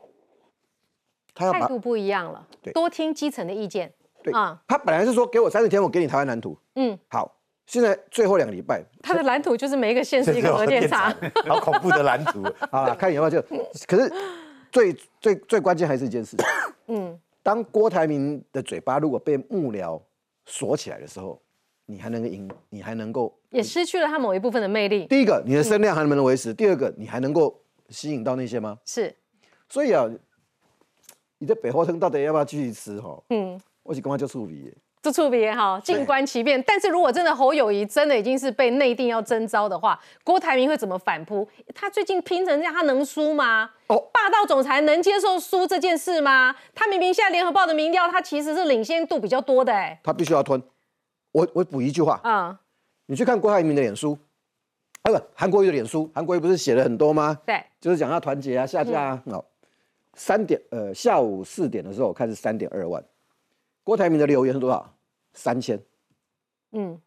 [1.32, 3.94] 他要态度不一样了，对多听基层的意见。
[4.22, 6.58] 对啊，他本来是说给我三十天，我给你台湾蓝图。
[6.76, 7.34] 嗯，好，
[7.70, 12.96] 现在最后两个礼拜，他的蓝图就是每一个县是一个核电厂，好恐怖的蓝图 好了！
[12.96, 13.48] 看有没有就，
[13.86, 14.12] 可是
[14.72, 16.36] 最最最关键还是一件事，
[16.88, 20.02] 嗯，当郭台铭的嘴巴如果被幕僚
[20.48, 21.40] 锁起来的时候，
[21.86, 25.06] 你还能够赢，你还能够也失去了他某一部分的魅力。
[25.06, 26.52] 第一个，你的声量还能不能维持？
[26.52, 28.80] 第二个，你还能够吸引到那些吗？
[28.84, 29.16] 是，
[29.70, 30.10] 所以啊。
[31.42, 33.18] 你的北花汤到底要不要继续吃哈？
[33.30, 36.62] 嗯，我是刚刚就触鼻，就触鼻哈，静观其变。
[36.68, 41.48] 但是如果真的侯友谊真的已经是被内定要征召的话，郭台铭会怎么反扑？
[41.74, 43.70] 他最近拼成这样，他能输吗？
[43.88, 46.56] 哦，霸道总裁能接受输这件事吗？
[46.76, 50.00] 他明明现在联合报的民调，他其实是领先度比较多的哎。
[50.04, 50.62] 他必须要吞。
[51.32, 52.60] 我我补一句话啊，
[53.06, 54.18] 你去看郭台铭的脸书，
[55.04, 57.40] 啊不，韩国瑜的脸书，韩国瑜不是写了很多吗？
[57.46, 59.46] 对，就是讲要团结啊，下架啊，好。
[60.16, 63.02] 三点，呃，下午四点的时候看是三点二万，
[63.84, 64.98] 郭台铭的留言是多少？
[65.34, 65.84] 三千，
[66.72, 67.00] 嗯，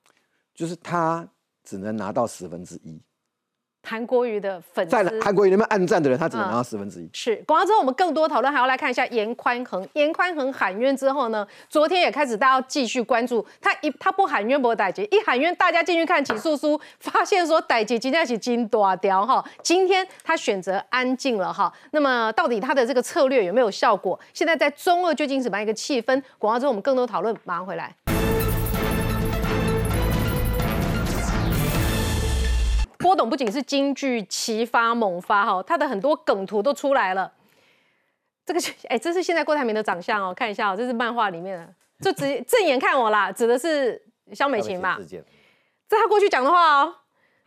[0.54, 1.28] 就是他
[1.62, 3.02] 只能拿到十分之一。
[3.82, 7.08] 韩国瑜的粉丝，在韩国瑜那边暗战的人，他只能拿到十分之一。
[7.12, 9.86] 是广告之后，我们更多讨论还要来看一下严宽恒。
[9.94, 19.44] 严宽恒喊冤之后呢，昨天也开始大家继续关注他一他不喊冤不逮劫，一喊冤大家进去看起诉书，发现说逮劫今天是金多雕哈。
[19.62, 21.72] 今天他选择安静了哈。
[21.90, 24.18] 那么到底他的这个策略有没有效果？
[24.32, 26.22] 现在在中二究竟什么样一个气氛？
[26.38, 27.92] 广告之后我们更多讨论，马上回来。
[33.02, 37.32] 郭董不仅是京剧齐发猛发哈，他的很多梗图都出来了。
[38.46, 44.00] 这个 哎，这是现在郭台铭的长相哦，看一下哦，这是漫画里面的，就直正眼看我啦，指的是
[44.32, 44.98] 肖美琴嘛。
[45.88, 46.94] 这他过去讲的话哦。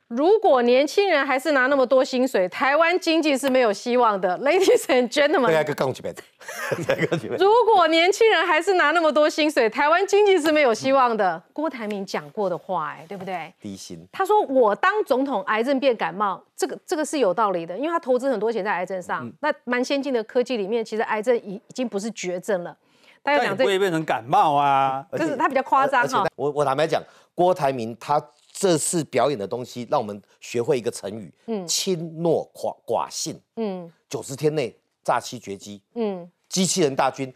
[0.08, 5.50] 如果年轻人还是拿那么多薪水，台湾经济是没有希望的，Ladies and gentlemen。
[7.40, 11.42] 如果年轻人还是拿那么多薪水，台湾经济是没有希望的。
[11.52, 13.52] 郭台铭讲过的话，哎，对不对？
[13.60, 14.08] 低薪。
[14.12, 19.28] 他说我当总统，癌症变感冒，这个这个是有道理的，因为他投资很多钱在癌症上。
[19.42, 22.78] 那蛮先进的科技里面，其实癌症已已经不是绝症了。
[23.24, 25.04] 大家讲这会变成感冒啊？
[25.14, 26.28] 就是他比较夸张哈。
[26.36, 27.02] 我我坦白讲，
[27.34, 28.24] 郭台铭他。
[28.58, 37.34] 这次表演的东西，让我们学会一个成语，嗯，轻诺寡寡信，嗯，九十天内诈欺绝迹，嗯，机器人大军，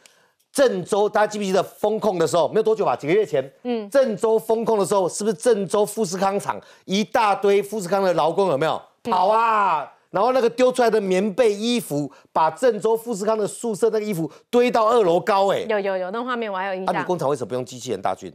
[0.54, 8.82] 郑州大家记不记得封控的时候，没有多久吧，几个月前，嗯，郑州封控的时候，是不是郑州富士康厂一大堆富士康的劳工有没有？
[9.04, 9.92] 跑啊？
[10.12, 16.98] 然后那个丢出来的棉被衣服，把郑州富士康的宿舍那个衣服堆到二楼高，哎，有有有，那画面我还有印象。
[16.98, 18.34] 你工厂为什么不用机器人大军？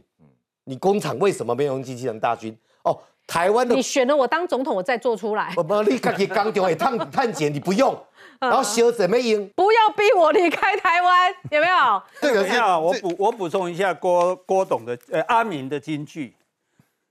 [0.65, 2.55] 你工厂为什么没有用机器人大军？
[2.85, 5.53] 哦，台湾的你选了我当总统，我再做出来。
[5.57, 7.95] 我不立刻给刚丢，哎，探探姐你不用，
[8.39, 9.51] 然后修怎么赢？
[9.55, 12.01] 不要逼我离开台湾，有没有？
[12.21, 16.35] 这个是我补我补充一下郭郭董的呃阿明的金句，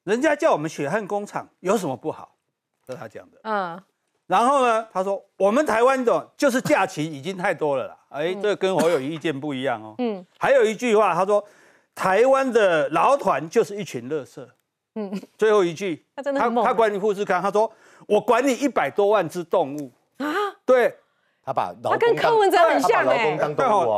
[0.04, 2.30] 人家叫我们血汗工厂有什么不好？
[2.86, 3.38] 是他讲的。
[3.42, 3.82] 嗯，
[4.26, 7.96] 然后呢，他说我们台湾的就是假期已经太多了啦。
[8.10, 9.94] 哎，这跟我有意见不一样哦。
[9.98, 11.42] 嗯，还有一句话，他说
[11.94, 14.48] 台湾的劳团就是一群乐色。
[14.94, 17.70] 嗯，最后一句，他真的他他管理富士康，他说
[18.06, 19.90] 我管理一百多万只动物。
[20.18, 20.32] 啊，
[20.64, 20.96] 对，
[21.44, 23.36] 他把他跟柯文哲很像哎，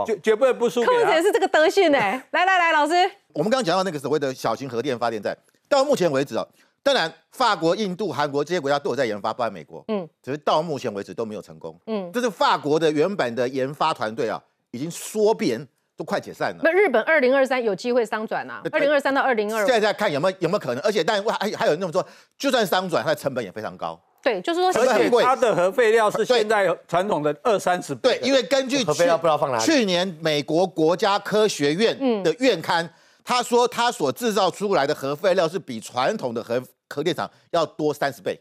[0.06, 0.82] 绝绝不会不输。
[0.82, 2.94] 柯文哲是这个德性哎，来来来，老师，
[3.34, 5.36] 我们刚刚讲到那个所谓的小型核电发电站，
[5.68, 6.46] 到目前为止啊，
[6.82, 15.68] 当然法国、印度、韩国这些国家都有在研发，包括美国，嗯，只是到目前为止都没有成功，嗯，这是法国的原版的研发团队啊，已经缩编。
[15.96, 16.60] 都快解散了。
[16.62, 18.60] 那日本二零二三有机会商转啊？
[18.70, 20.82] 二零二三到二零二，现在在看有没有有没有可能？
[20.82, 22.06] 而且，但还还有那种说，
[22.38, 23.98] 就算商转，它的成本也非常高。
[24.22, 28.18] 对，就是说，而且它的核废料是现在传统的二三十倍。
[28.18, 29.64] 对，因为根据核废料不知道放哪里。
[29.64, 32.88] 去年美国国家科学院的院刊，
[33.24, 38.38] 他说他所制造出来的核废料是比传统的核核电厂要多三十倍，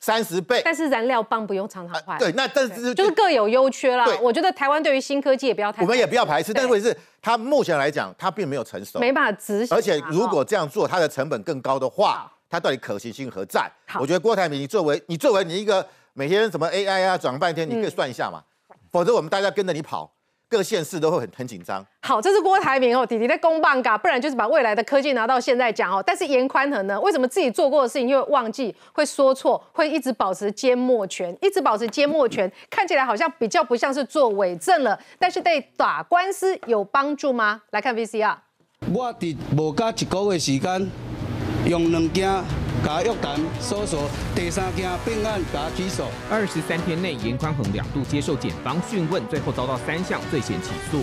[0.00, 0.62] 三十倍。
[0.64, 2.18] 但是燃料棒不用常常换。
[2.18, 4.04] 对，那但是就是各有优缺啦。
[4.04, 9.78] 对我觉得台湾对于新科技也不要太，我们也不要排斥，但是问题是它目前来讲，它并没有成熟，没办法执行啊。
[9.78, 13.70] 而且如果这样做，它的成本更高的话，它到底可行性何在？
[14.00, 18.42] 我觉得郭台铭，你作为你作为你一个每天什么 AI 啊转半天，你可以算一下嘛，
[18.90, 20.12] 否则我们大家跟着你跑。
[20.50, 21.86] 各县市都会很很紧张。
[22.02, 26.02] 好，这是郭台铭哦，弟弟在公棒嘎，不然就是把未来的科技拿到现在讲哦。
[26.04, 34.98] 但是严宽恒呢，为什么自己做过的事情又忘记，会说错，会一直保持缄默权，一直保持缄默权，看起来好像比较不像是做伪证了。
[35.20, 37.62] 但是对打官司有帮助吗？
[37.70, 38.34] 来看 VCR。
[38.92, 40.90] 我伫无加一个月时间，
[41.64, 42.69] 用两件。
[42.84, 46.04] 甲约谈搜索第三件并案甲起诉。
[46.30, 51.02] 二十三天内，严宽恒两度接受检方讯问，最后遭到三项罪嫌起诉。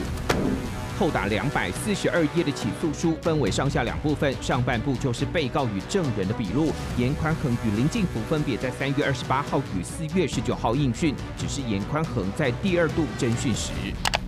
[0.97, 6.71] 厚达两百四十二页的起诉书分为上下两部分，上半部就是被告与证人的笔录。
[6.97, 13.71] 严宽恒与林敬福分别在三月二十八号与四月十九号应讯，只是严宽恒在第二度侦讯时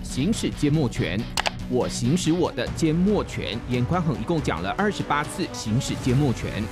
[0.04, 1.20] 行使缄默权。
[1.68, 3.58] 我行使我的缄默权。
[3.70, 6.64] 严宽恒一共讲了二十八次行使缄默权。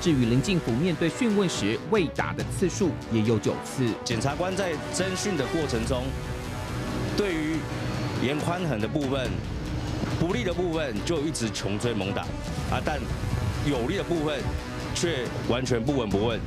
[0.00, 3.86] 至于林进福面对讯问时未打的次数也有九次。
[4.04, 6.04] 检察官在侦讯的过程中，
[7.16, 7.56] 对于
[8.22, 9.30] 严宽衡的部分
[10.20, 12.22] 不利的部分就一直穷追猛打
[12.70, 13.00] 啊，但
[13.68, 14.40] 有利的部分
[14.94, 16.40] 却完全不闻不问。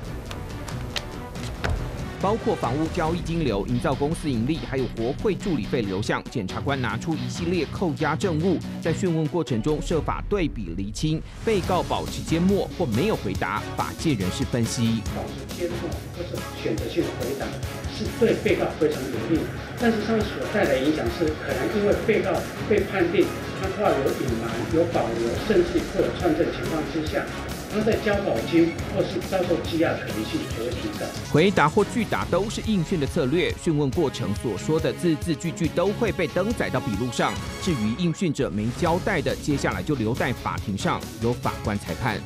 [2.22, 13.64] 包括房屋交易金流、营造公司盈利，还有国会助理费流向，检察官拿出一系列扣押证物，在讯问过程中设法对比厘清，被告保持缄默或没有回答。
[13.78, 17.46] 法界人士分析，保持缄默或是选择性的回答，
[17.98, 19.40] 是对被告非常有利，
[19.80, 22.32] 但是它所带来的影响是，可能因为被告
[22.70, 23.26] 被判定
[23.62, 27.26] 他话有隐瞒、有保留，甚至或有串证情况之下。
[27.72, 31.06] 他在交保金或是遭受羁押可能性就会提高。
[31.32, 37.34] 回答或拒答都是应讯的策略，讯问过程所说的字字句句都会被登载到笔录上。
[37.62, 42.20] 至于应讯者没交代的，接下来就留在法庭上，由法官裁判。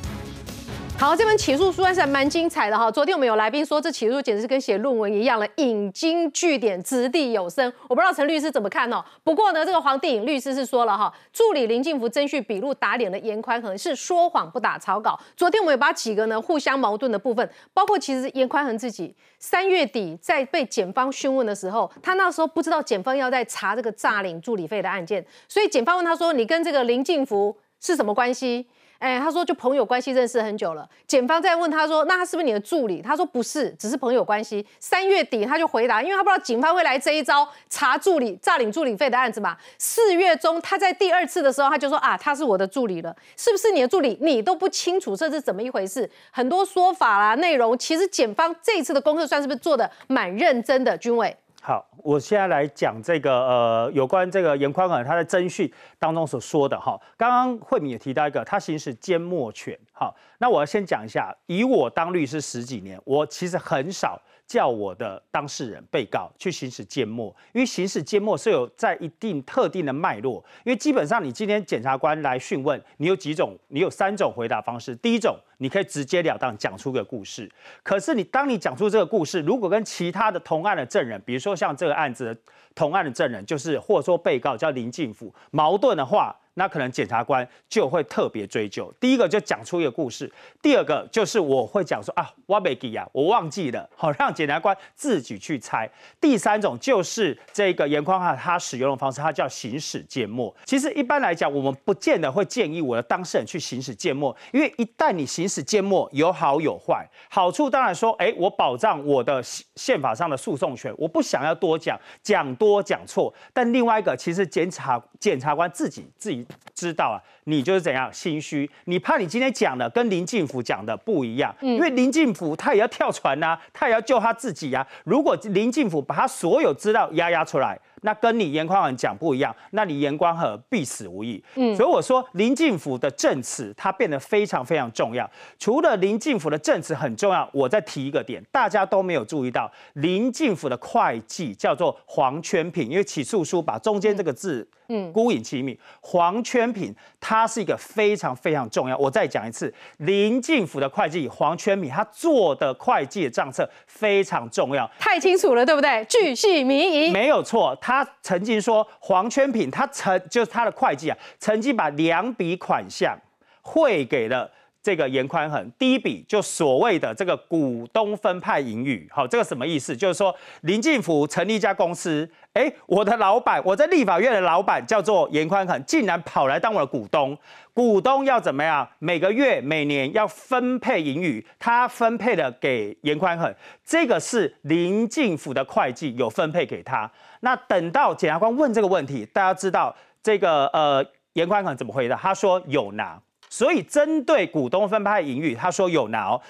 [0.96, 2.90] 好，这本起诉书还是蛮精彩的哈。
[2.90, 7.70] 昨天我们有来宾说，这起诉简直是跟写论文一样了，引经据典，掷地有声。
[7.88, 9.04] 我不知道陈律师怎么看哦。
[9.22, 15.18] 不过呢，这个黄帝颖律师是说了哈，助理林敬福征讯笔录打脸的严宽恒，是说谎不打草稿。
[15.36, 28.66] 昨天我们有把几个呢互相矛盾的部分，包括其实严宽恒自己三月底在被检方讯问的时候，他那时候不知道检方要在查这个诈领助理费的案件，所以检方问他说：“你跟这个林敬福是什么关系？”
[29.04, 30.88] 哎，他说就朋友关系认识很久了。
[31.06, 33.02] 检方在问他说，那他是不是你的助理？
[33.02, 34.66] 他说不是，只是朋友关系。
[34.80, 39.54] 三月底他就回答，因为他不知道警方会来这一招查助理诈领助理费的案子嘛。
[39.76, 44.16] 四月中他在第二次的时候，他就说啊，他是我的助理了，是不是你的助理？
[44.22, 46.10] 你都不清楚这是怎么一回事？
[46.30, 50.96] 很多说法啦，内容其实检方这一次的功课算是不是做的蛮认真的？
[50.96, 51.36] 军委。
[51.66, 57.00] 好，我现在来讲这个呃，有关这个严宽恒他在侦讯当中所说的哈。
[57.16, 59.74] 刚刚慧敏也提到一个，他行使缄默权。
[59.90, 64.20] 好，那我要先讲一下，以我当律师十几年，我其实很少。
[64.46, 70.44] 叫我的当事人、被告去行使缄默，因为行使缄默是有在一定特定的脉络。
[70.64, 73.58] 因为基本上你今天检察官来讯问，你有几种？
[73.68, 74.94] 你有三种回答方式。
[74.96, 77.50] 第一种，你可以直截了当讲出个故事。
[77.82, 82.36] 可是你当你讲出这个故事，如果跟其他的同案的证人，比如说像这个案子
[82.74, 86.36] 同案的证人，就是或者说被告叫林敬福，矛盾的话。
[86.56, 88.88] 那可能检察官就会特别追究。
[89.00, 90.32] 第一个就讲出一个故事，
[90.62, 95.90] 第二个就是我会讲说啊，我没记啊，我忘记了，好让检察官自己去猜。
[96.20, 100.54] 第三种就是这个严宽汉他使用的方式，他叫行使缄默。
[100.64, 107.04] 其实一般来讲，我们不见得会建议我的当事人去行使缄默，因为一旦你行使缄默，有好有坏。
[107.28, 113.32] 好处当然说，哎，我保障我的宪法上的诉讼权，我不想要多讲，讲多讲错。
[113.52, 116.46] 但另外一个，其实检察检察官自己自己。
[116.74, 124.84] 知道啊，你就是怎样心虚，你怕你今天讲的跟林敬福讲的不一样，因为林敬福他也要跳船呐，他也要救他自己呀。
[125.04, 127.78] 如果林敬福把他所有资料压压出来。
[128.04, 131.42] 那跟你严宽恒讲不一样，那你严光和必死无疑。
[131.54, 135.28] 嗯，所以我说林敬福的证词它变得非常非常重要。
[135.58, 144.68] 除了林进府的证词很重要，我再提一个点，大家都没有注意到，林进府的会计叫做黄圈品，因为起诉书把中间这个字。
[144.83, 148.96] 嗯，孤影其名，黄圈品，它是一个非常非常重要。
[148.98, 156.04] 我再讲一次，林进府的会计黄圈品，他做的会计的账册非常重要，太清楚了，对不对？
[156.06, 157.76] 巨细靡遗，没有错。
[157.80, 163.18] 他曾经说，黄圈品他曾就是他的会计啊，曾经把两笔款项
[163.62, 164.50] 汇给了。
[164.84, 169.96] 这个严宽恒第一笔就所谓的这个股东分派盈余，好，这个什么意思？
[169.96, 177.34] 就是说林进福成立一家公司，哎，我的老板，我在立法院的老板叫做严宽恒，竟然跑来当我的股东，
[177.72, 178.86] 股东要怎么样？
[178.98, 187.10] 每个月、每年要分配盈余，他分配的给严宽恒，这个是林进福的会计有分配给他。
[187.40, 192.16] 那等到检察官问这个问题，大家知道这个呃严宽恒怎么回答？
[192.16, 193.18] 他说有拿。
[193.56, 196.42] 所以，针对股东分派盈余，他说有拿，哦，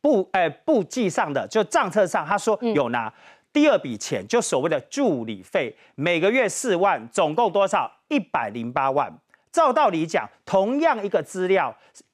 [0.00, 3.12] 簿哎簿记上的就账册上，他说有拿。
[3.52, 7.88] 第二笔钱就所谓的助理费，每个月四万，总共多少？
[8.08, 9.16] 一百零八万。
[9.52, 11.72] 照道理讲，同样一个资料。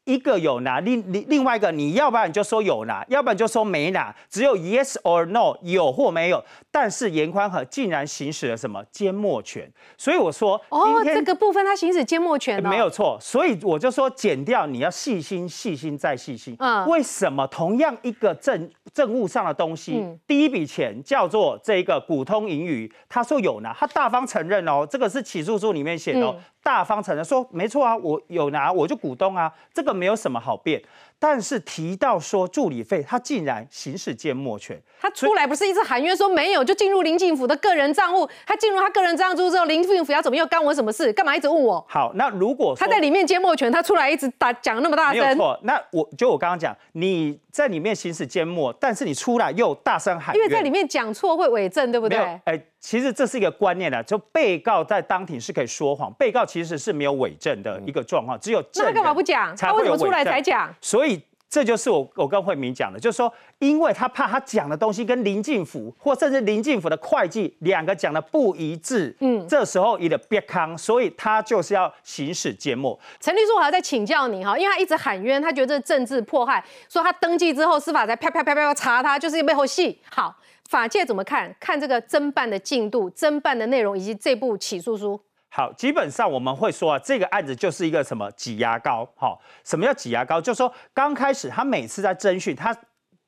[0.09, 6.43] 一个有拿，另另另外一个，你要不然你就说有拿，要不然就说没拿，只有 yes or no，有或没有。
[6.71, 16.57] 但是严宽和竟然行使了什么缄默权，所以我说哦，这个部分他行使缄默权没有错，所以我就说减掉，你要细心、细心再细心。
[16.59, 26.35] 嗯，为什么同样一个政政务上的东西，第一笔钱叫做这个股通盈余，他说有拿，他大方承认哦，这个是起诉书里面写的。
[26.61, 30.83] 大方承认说没错啊，我有拿，我就股东啊，这个没有什么好辩。
[31.21, 34.81] 但是提到说助理费，他竟然行使缄默权。
[35.01, 38.29] 他出来不是一直喊冤说没有，就进入林进府的个人账户。
[38.47, 41.13] 他进入他个人账户之后，林进府要怎么又干我什么事？
[41.13, 41.85] 干嘛一直问我？
[41.89, 45.59] 好，那如果他在里面缄默权，他出来一直打讲那么大声，没有错。
[45.65, 52.19] 那我就我刚刚讲，你在里面行使缄默，但是你出来又大声喊，因为在里面讲错会伪证，对不对？
[52.45, 59.57] 哎，其实这是一个观念的，就被告在当庭是可以说谎，被告其实是没有伪证的一个状况，只有那他干嘛不讲？
[59.57, 60.75] 他为什么出来才讲？
[60.81, 61.21] 所以。
[61.51, 73.01] 这就是我我跟慧明讲的，就是说，因为他怕他讲的东西跟林进府或甚至林进府的会计两个讲的不一致，嗯，这时候你的别康，所以他就是要行使缄默。
[73.19, 79.99] 陈律师，我还要再请教你哈，因为他一直喊冤，他觉得政治迫害，说他登记之后司法才啪啪啪啪查他，就是背后戏。
[80.11, 80.37] 好，
[80.69, 81.55] 法界怎么看？
[81.59, 85.19] 看这个侦办的进度、侦办的内容以及这部起诉书。
[85.49, 90.39] 好，基本上我们会说啊，这个案子就是一个什么挤牙膏，好，什么叫挤牙膏？
[90.39, 92.77] 就是说刚开始他每次在侦讯，他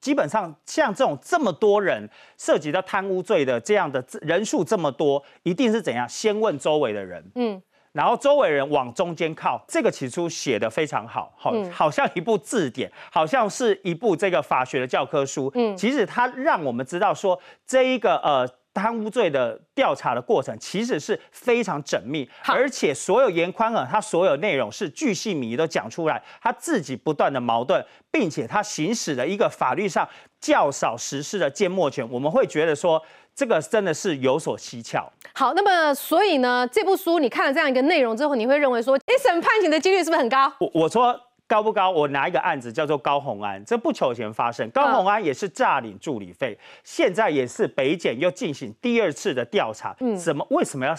[0.03, 6.07] 基本上像这种这么多人涉及到贪污罪的这样的人数这么多，一定是怎样？
[6.07, 7.63] 先问周围的人，嗯，
[7.93, 9.63] 然后周围人往中间靠。
[9.69, 18.49] 这个起初写的非常好，好，好像一部字典，好像是一部这个法学的教科书，嗯，其实它让我们知道说这一个呃。
[18.73, 30.09] 贪污罪的调查的过程其实是非常缜密，而且所有严宽尔他所有内容是巨细靡都讲出来，他自己不断的矛盾，并且他行使了一个法律上
[30.41, 33.03] 较少实施的缄默权，我们会觉得说
[33.35, 35.11] 这个真的是有所蹊跷。
[35.35, 40.53] 好，那么所以呢，这部书你看了这样一个内容之后，你会认为说一审判刑的几率是不是很高？
[40.59, 41.19] 我我说。
[41.51, 41.91] 高不高？
[41.91, 44.71] 我拿一个案子叫做高红安，这不久前发生。
[44.71, 49.93] 高红安也是诈领助理费，现在也是北检又进行第二次的调查。
[49.99, 50.95] 嗯，怎么为什么要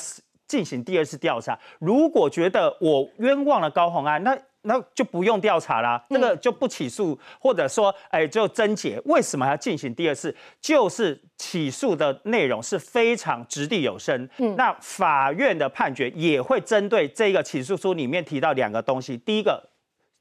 [0.45, 1.57] 进行第二次调查？
[1.79, 9.01] 如果觉得我冤枉了高红安，那那就不用调查啦，那个就不起诉，或者说哎就侦结。
[9.05, 10.35] 为什么要进行第二次？
[10.59, 14.29] 就是起诉的内容是非常掷地有声。
[14.37, 19.69] 嗯，那法院的判决也会针对这个起诉书里面提到两个东西，第一个。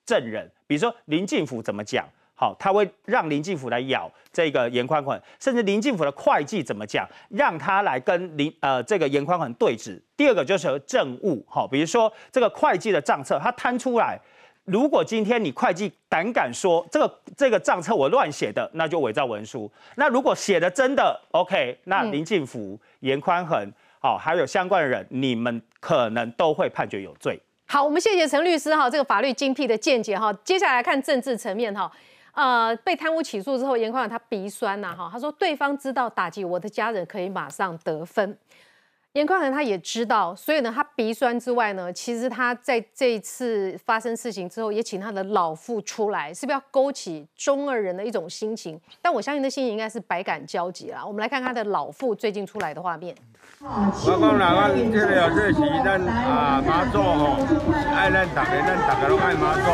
[0.07, 2.05] 证人，比如说林进福怎么讲，
[2.41, 10.03] 好，他会让林进府来咬这个严宽宽，甚至林进府的会计怎么讲，让他来跟林呃这个严宽宽对质。
[10.16, 14.18] 第二个就是政务，好，比如说这个会计的账册，他摊出来，
[14.64, 19.70] 如果今天你会计胆敢说这个这个账册我乱写的，那就伪造文书。
[19.97, 27.38] 那如果写的真的 OK，那林进府、严宽恒，好，还有相关的人，你们可能都会判决有罪。
[27.66, 30.32] 好，我们谢谢陈律师哈，这个法律精辟的见解哈。
[30.43, 31.88] 接下来看政治层面哈，
[32.32, 38.36] 呃，被贪污起诉之后，严宽他鼻酸呐哈，他说对方知道打击我的家人可以马上得分。
[39.14, 48.80] 严宽恒他也知道，所以呢，他鼻酸之外呢，其实他在这一次发生事情之后，也请他的老父出来，是不是要勾起中二人的一种心情？
[49.02, 51.04] 但我相信那心情应该是百感交集啦。
[51.04, 53.12] 我们来看他的老父最近出来的画面。
[53.61, 57.34] 我讲啦，我这个这是咱啊妈祖吼，
[57.92, 59.70] 爱咱大家，咱大家拢爱妈祖。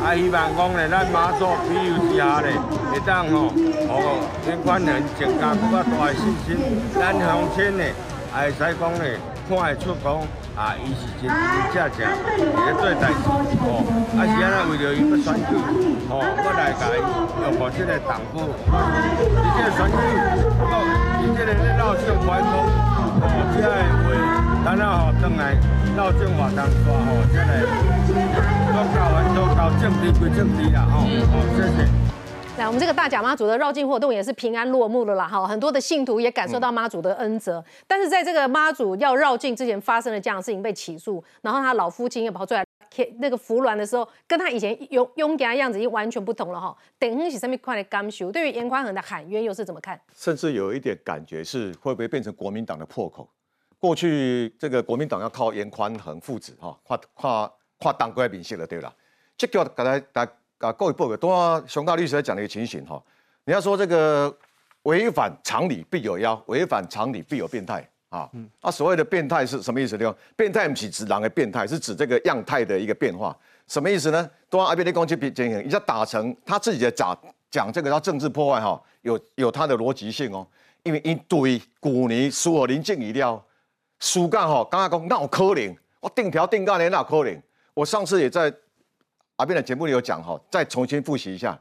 [0.00, 2.52] 啊，希望讲咧，咱马祖比游之下咧，
[2.92, 3.48] 会当吼，
[3.90, 6.56] 哦严宽人增加更较大的信心。
[6.94, 7.92] 咱乡亲咧，
[8.36, 9.16] 也会使讲咧，
[9.48, 10.12] 看会出讲
[10.56, 11.24] 啊，伊是真
[11.72, 13.24] 真正正在做代志
[13.64, 13.80] 吼。
[14.12, 15.56] 啊是安尼为着伊要选举
[16.08, 17.00] 吼，要来甲伊
[17.40, 18.34] 要互即个党府，
[19.40, 19.96] 伊即个选举，
[21.22, 22.52] 伊即个咧闹上关公，
[22.92, 24.06] 吼，即个话，
[24.64, 25.56] 咱啊吼，转来
[25.96, 27.40] 闹政活动说吼，即个。
[29.80, 31.06] 政治归政治啦，吼，好，
[31.56, 32.15] 谢谢。
[32.58, 37.62] 来，我们这个大甲妈祖的绕境活动也是平安落幕了啦，哈，很多的信徒也感受到妈祖的恩泽。
[37.86, 42.64] 但是在这个妈祖要绕境之前发生了这样的事情，被起诉，然后他老父亲也跑出来
[43.18, 46.74] 那个服软的时候，跟他以前勇勇敢的样子已经完全不同了，哈。
[46.98, 50.00] 等于是上面快的甘修，对于严宽恒的喊冤又是怎么看？
[50.14, 53.28] 甚至有一点感觉是会不会变成国民党的破口？
[53.78, 58.90] 过去这个国民党要靠严宽恒父子哈，跨跨跨党规明显了，对了。
[59.36, 60.26] 这个刚才大
[60.58, 63.02] 啊各位报告，多熊大律师讲的一个情形哈，
[63.44, 64.34] 你要说这个
[64.84, 68.30] 违反常理必有妖，违反常理必有变态啊。
[68.62, 70.14] 啊，所谓的变态是什么意思呢？
[70.34, 73.36] 变态不是指狼的变态，是指这个样态的一个变化。
[73.68, 74.30] 什么意思呢？
[74.48, 77.14] 多阿边的攻击比进行，一下打成他自己的讲
[77.50, 80.46] 讲这个叫政治破坏哈，有有他的逻辑性哦。
[80.84, 83.44] 因为一堆古尼苏尔林静一料，
[84.00, 87.42] 苏干哈刚刚讲那有可能，我定条定干的那有可能。
[87.74, 88.50] 我上次也在。
[89.36, 91.58] 阿斌的节目里有讲哈，再重新复习一下，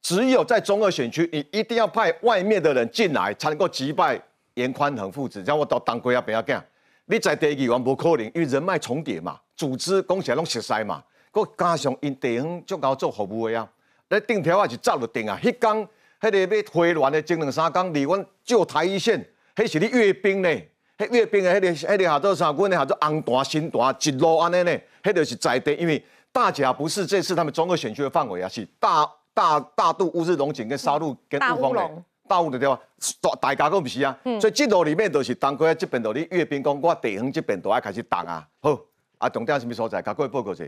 [0.00, 4.18] 只有在中二选区，你一定要派外面的人进来，才能够击败
[4.54, 5.42] 严宽恒父子。
[5.46, 6.64] 让我到当归啊，不要讲。
[7.04, 11.04] 你在第二完不可能，因为人脉重叠嘛，组织讲起来拢熟悉嘛。
[11.30, 13.68] 佮加上因地方足够做服务的啊，
[14.08, 15.38] 那定条啊是早就定啊。
[15.42, 15.88] 迄天
[16.20, 19.22] 迄个要回銮的前两三天，离阮就台一线，
[19.54, 20.48] 迄是你阅兵呢？
[20.96, 22.50] 迄阅兵的迄个迄个下做啥？
[22.52, 24.78] 阮的下做红大新大一路安尼呢？
[25.02, 26.02] 迄就是在地，因为。
[26.32, 31.90] 大甲不是这次他们中二选区的范围啊，是大大大肚乌日龙井跟沙鹿跟雾峰的
[32.26, 32.78] 大雾的地方，
[33.20, 34.18] 大大甲都不是啊。
[34.40, 38.48] 所以这路里面都是当归这边都你阅兵讲，我地方这边都要开始打啊。
[38.60, 38.78] 好，
[39.18, 40.00] 啊重点什么所在？
[40.00, 40.64] 各位报告者，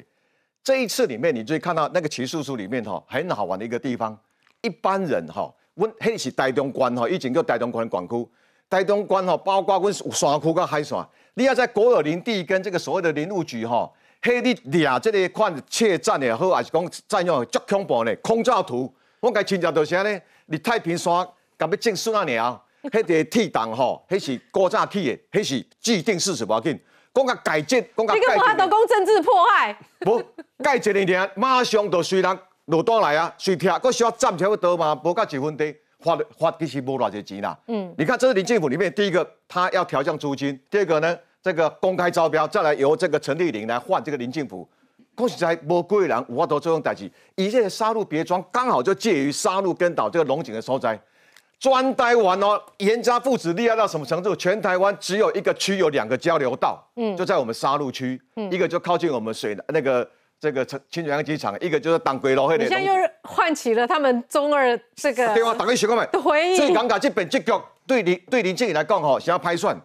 [0.63, 4.19] 这一次里面你就看到那个起诉书里面哈，很好玩的一个地方，
[4.61, 8.29] 一般人哈，阮迄是台中关哈，以前叫台中关管区，
[8.69, 11.03] 台中关哈，包括阮山区跟海线，
[11.33, 13.91] 你要在国有林地跟这个所谓的林务局哈。
[14.27, 18.17] 嘿，你掠这个款窃占也好，还是讲占用足恐怖呢？
[18.23, 20.19] 空照图，我该亲戚就是安尼。
[20.47, 21.13] 你太平山
[21.59, 26.81] 甲要种树啊鸟， 迄个铁档吼，迄是古早起的，迄是既定事实无要紧。
[27.13, 28.35] 讲甲改建，讲甲改建。
[28.35, 29.79] 你跟我都讲政治迫害。
[30.07, 30.23] 无
[30.63, 34.99] 改建的尔，马上就随人落单来啊，随拆，佫需要站起来多嘛？
[35.05, 37.55] 无甲一分地，花花其实无偌济钱啦。
[37.67, 41.15] 嗯，你看这是林政府里面第一个，他要调降租金；第二个呢？
[41.45, 44.67] 这个公开招标，再来由这个陈丽玲来换这个林敬福，
[45.15, 47.11] 恭喜在无贵人无法度作用代志。
[47.35, 50.99] 以这个沙鹿别庄刚好就介于沙鹿跟岛这个龙井的所在，
[51.61, 52.59] 专呆完哦。
[52.79, 54.35] 严家父子厉害到什么程度？
[54.35, 60.09] 全台湾只有一个区有两个交流道，嗯，就在我们沙鹿区，嗯，一个就靠近我们水那个
[60.41, 62.63] 这个清清泉机场，一个就是当归楼那里。
[62.63, 66.57] 你现在又唤起了他们中二这个对啊，打个小哥们回忆。
[66.57, 67.53] 最尴尬这本结局
[67.87, 69.79] 对林对林静怡来讲吼，想要拍算。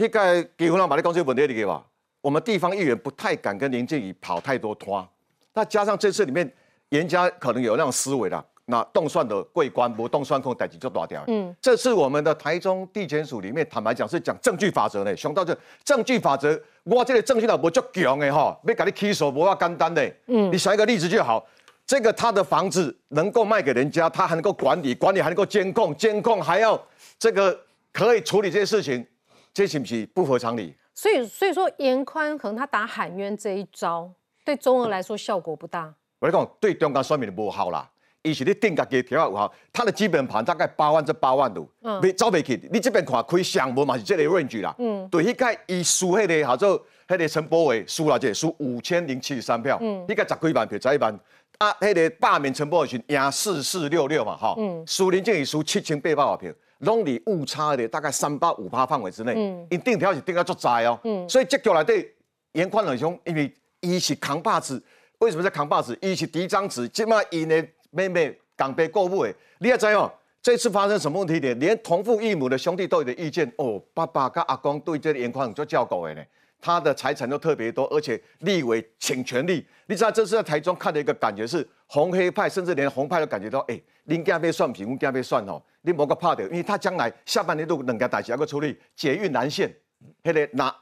[0.00, 1.84] 应该给湖南把那公司稳定的给吧。
[2.22, 5.06] 我们地方议员不太敢跟林建宇跑太多拖，
[5.52, 6.50] 那加上这次里面
[6.88, 11.22] 严家可能有那种思维啦，那动算的贵官不动算控逮起就打掉。
[11.26, 20.02] 嗯，这次我们的台中地检署里面坦白讲是讲证据法则呢，想到这证据法则，我这个证据老不足强的哈，要给你起诉不要简单的。
[20.28, 21.46] 嗯，你想一个例子就好，
[21.86, 26.80] 这个他的房子能够卖给人家，他还能够管理，管理还能够监控，监控还要
[27.18, 27.58] 这个
[27.92, 29.06] 可以处理这些事情。
[29.52, 30.74] 这是不是不合常理？
[30.94, 34.10] 所以，所以说严宽可能他打喊冤这一招，
[34.44, 35.94] 对中俄来说效果不大。
[36.18, 37.88] 我讲对中间选民不好啦，
[38.22, 41.66] 伊是你定价给调有效，他的基本盘大概八万至八万度，
[42.02, 42.60] 没走不去。
[42.70, 44.74] 你这边看开项目嘛是这个 range 啦。
[44.78, 51.18] 嗯，对，迄个伊输迄个叫做迄个陈柏伟输了这输五千零七十三票，嗯，迄个十几万票十一万，
[51.58, 56.52] 啊，迄个罢免陈柏伟是赢四四六六嘛，哈，嗯，输林正宇输七千八百票。
[56.80, 59.34] 拢伫误差的大概三八五八范围之内，
[59.70, 62.14] 因定条是定到足在哦，所以结局来对
[62.52, 64.82] 严宽仁兄，因为伊是扛把子，
[65.18, 65.96] 为什么叫扛把子？
[66.00, 70.10] 伊是嫡长子，即卖伊的妹妹港北购物的，你也知哦，
[70.42, 71.54] 这次发生什么问题的？
[71.54, 76.22] 连同父异母的兄弟都有的意见哦，爸爸跟阿公对这个严宽仁就叫狗的呢。
[76.60, 79.66] 他的财产都特别多，而且立委请权力。
[79.86, 89.74] 你知道这次在台中看的一个感觉是红黑派，甚至连红派都感觉到，哎，林家被算不行，家被算哦，你莫个怕的，因为他将来下半年都两家大事要个处理，捷运南线，
[90.22, 90.72] 那个蓝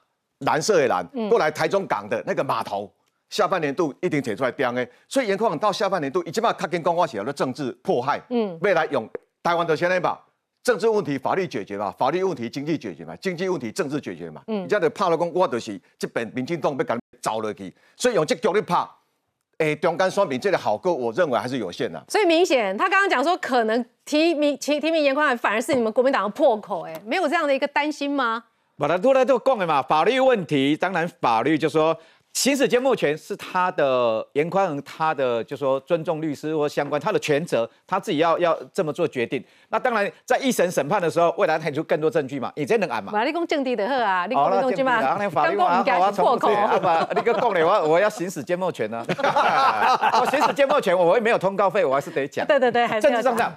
[0.41, 2.93] 蓝色的蓝过来台中港的那个码头，
[3.31, 4.87] 下半年度一定提出来掂的。
[5.09, 9.09] 所以严宽宏到下半年度，一起码他跟讲我写了政治迫害，嗯，未来用
[9.43, 10.25] 台湾的先来吧。
[10.63, 14.43] 政治问题法律解决嘛，法律问题经济解决嘛，经济问题政治解决嘛。
[14.49, 18.89] 嗯，你这样怕了讲，我就是这边民进党被赶走了去，所以用这角度怕。
[19.57, 22.05] 哎，中间说明这个好过，我认为还是有限的。
[22.09, 28.45] 所以明显，他刚刚讲说，可能提名提提名严宽反而是你们国民党的破口，哎，没有这样的一个担心吗？
[28.77, 31.99] 把它都来都讲的嘛，法律问题，当然法律就说。
[32.35, 39.45] 行使缄默权是他的严宽恒，他的就说尊重律师或相关他的权责，他自己要要这么做决定。
[39.71, 43.11] 那当然在一审审判的时候，未来提出更多证据嘛，你这能按嘛？
[43.11, 45.01] 法律公正地的好啊，你讲证据嘛？
[45.29, 49.05] 法律我要破口啊不，你个讲嘞，我我要行使缄默权呢。
[49.09, 52.47] 我行使缄默权，我也没有通告费，我还是得讲。
[52.47, 53.53] 对对对，政治上讲。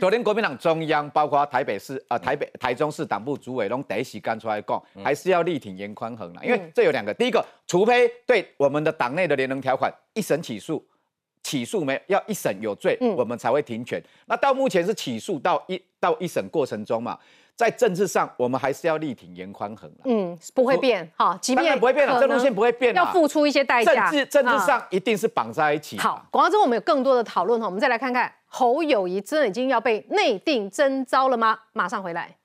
[0.00, 6.44] 昨天国民党中央，包括台北市、啊台北、台中市党部主委拢第一时间出来讲，还是要力挺严宽恒了。
[6.44, 10.84] 因为这有两个，第一个，除非对我们的党内的联盟条款一审起诉，
[11.42, 14.02] 起诉没要一审有罪，我们才会停权。
[14.26, 17.18] 那到目前是起诉到一到一审过程中嘛，
[17.56, 24.10] 在政治上我们还是要力挺严宽衡嗯，不会变哈，即便不会变了，这路线不会变，要付出一些代价。
[24.10, 25.98] 政治政治上一定是绑在一起。
[25.98, 28.32] 好，广告之后我们有更多的讨论哈，我们再来看看。
[28.54, 31.58] 侯友谊真的已经要被内定征召了吗？
[31.72, 32.36] 马上回来。